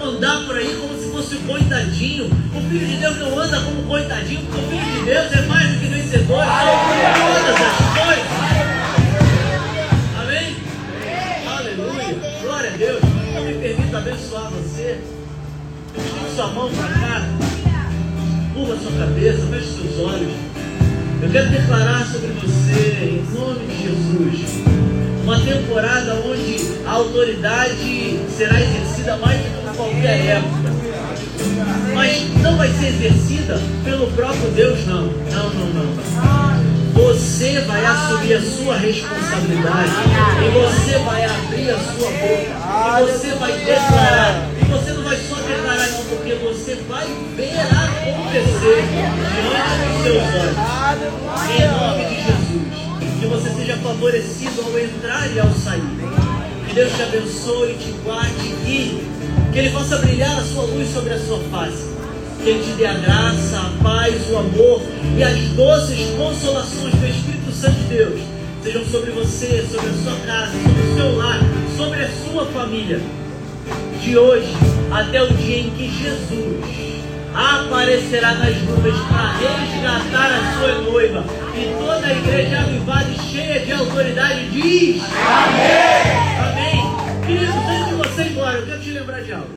andar 0.00 0.46
por 0.46 0.56
aí 0.56 0.76
como 0.80 1.00
se 1.00 1.10
fosse 1.10 1.36
um 1.36 1.46
coitadinho. 1.46 2.26
O 2.26 2.60
filho 2.70 2.86
de 2.86 2.96
Deus 2.98 3.18
não 3.18 3.38
anda 3.38 3.60
como 3.60 3.80
um 3.80 3.86
coitadinho, 3.86 4.42
porque 4.42 4.60
o 4.60 4.68
filho 4.68 4.92
de 4.92 5.04
Deus 5.06 5.32
é 5.32 5.42
mais 5.42 5.68
do 5.70 5.80
que 5.80 5.86
vencedor 5.86 6.44
todas 6.44 7.56
as 7.60 8.04
coisas. 8.04 8.27
Abençoar 13.98 14.50
você. 14.50 15.00
Estica 15.96 16.30
sua 16.34 16.46
mão 16.48 16.70
para 16.70 16.88
cá. 16.88 17.28
Curva 18.54 18.76
sua 18.76 18.92
cabeça, 18.92 19.46
feche 19.50 19.66
seus 19.66 19.98
olhos. 20.06 20.32
Eu 21.20 21.30
quero 21.30 21.50
declarar 21.50 22.06
sobre 22.06 22.28
você, 22.28 22.96
em 23.02 23.34
nome 23.34 23.66
de 23.66 23.82
Jesus, 23.82 24.64
uma 25.24 25.40
temporada 25.40 26.14
onde 26.14 26.56
a 26.86 26.92
autoridade 26.92 28.20
será 28.36 28.60
exercida 28.60 29.16
mais 29.16 29.40
do 29.40 29.48
que 29.48 29.68
em 29.68 29.74
qualquer 29.74 30.26
época. 30.26 30.68
Mas 31.92 32.36
não 32.40 32.56
vai 32.56 32.68
ser 32.74 32.88
exercida 32.88 33.60
pelo 33.84 34.06
próprio 34.12 34.48
Deus, 34.52 34.86
não. 34.86 35.06
Não, 35.06 35.50
não, 35.50 35.66
não. 35.74 36.57
Você 37.28 37.60
vai 37.60 37.84
assumir 37.84 38.32
a 38.32 38.40
sua 38.40 38.78
responsabilidade. 38.78 39.92
E 40.42 40.50
você 40.50 40.98
vai 41.04 41.24
abrir 41.26 41.70
a 41.70 41.78
sua 41.78 42.10
boca. 42.10 43.00
E 43.00 43.12
você 43.12 43.34
vai 43.34 43.52
declarar. 43.52 44.48
E 44.58 44.64
você 44.64 44.92
não 44.92 45.04
vai 45.04 45.16
só 45.18 45.34
declarar, 45.36 45.86
não, 45.88 46.04
porque 46.04 46.34
você 46.36 46.74
vai 46.88 47.06
ver 47.36 47.60
acontecer 47.60 48.82
diante 48.90 49.78
dos 49.92 50.02
seus 50.02 50.22
olhos. 50.80 51.04
Em 51.50 51.68
nome 51.68 52.04
de 52.08 52.16
Jesus. 52.24 53.20
Que 53.20 53.26
você 53.26 53.50
seja 53.50 53.76
favorecido 53.76 54.62
ao 54.62 54.78
entrar 54.78 55.30
e 55.30 55.38
ao 55.38 55.52
sair. 55.52 55.82
Que 56.66 56.74
Deus 56.74 56.92
te 56.94 57.02
abençoe, 57.02 57.74
te 57.74 57.92
guarde 58.02 58.46
e 58.66 59.06
que 59.52 59.58
Ele 59.58 59.70
possa 59.70 59.98
brilhar 59.98 60.38
a 60.38 60.42
sua 60.42 60.62
luz 60.62 60.88
sobre 60.92 61.12
a 61.12 61.18
sua 61.20 61.38
face. 61.50 61.97
Que 62.48 62.52
Ele 62.52 62.64
te 62.64 62.72
dê 62.78 62.86
a 62.86 62.94
graça, 62.94 63.58
a 63.58 63.82
paz, 63.82 64.14
o 64.30 64.38
amor 64.38 64.80
e 65.18 65.22
as 65.22 65.38
doces 65.50 66.16
consolações 66.16 66.94
do 66.94 67.06
Espírito 67.06 67.52
Santo 67.52 67.74
de 67.74 67.94
Deus 67.94 68.20
sejam 68.64 68.86
sobre 68.86 69.10
você, 69.10 69.66
sobre 69.70 69.90
a 69.90 69.92
sua 69.92 70.16
casa, 70.24 70.52
sobre 70.52 70.80
o 70.80 70.96
seu 70.96 71.16
lar, 71.18 71.40
sobre 71.76 72.04
a 72.04 72.08
sua 72.08 72.46
família. 72.46 73.02
De 74.00 74.16
hoje 74.16 74.48
até 74.90 75.22
o 75.22 75.28
dia 75.34 75.58
em 75.58 75.70
que 75.72 75.90
Jesus 75.90 77.04
aparecerá 77.34 78.32
nas 78.36 78.56
nuvens 78.62 78.96
para 78.96 79.32
resgatar 79.36 80.32
a 80.32 80.58
sua 80.58 80.80
noiva. 80.90 81.26
E 81.54 81.76
toda 81.78 82.06
a 82.06 82.12
igreja 82.14 82.60
avivada 82.60 83.10
e 83.10 83.30
cheia 83.30 83.60
de 83.60 83.72
autoridade 83.72 84.48
diz: 84.48 85.02
Amém! 85.02 86.48
Amém! 86.48 87.26
Queridos, 87.26 87.54
antes 87.54 87.88
de 87.88 87.94
você 87.94 88.22
ir 88.22 88.32
embora, 88.32 88.56
eu 88.56 88.66
quero 88.66 88.80
te 88.80 88.90
lembrar 88.92 89.20
de 89.20 89.32
algo. 89.34 89.48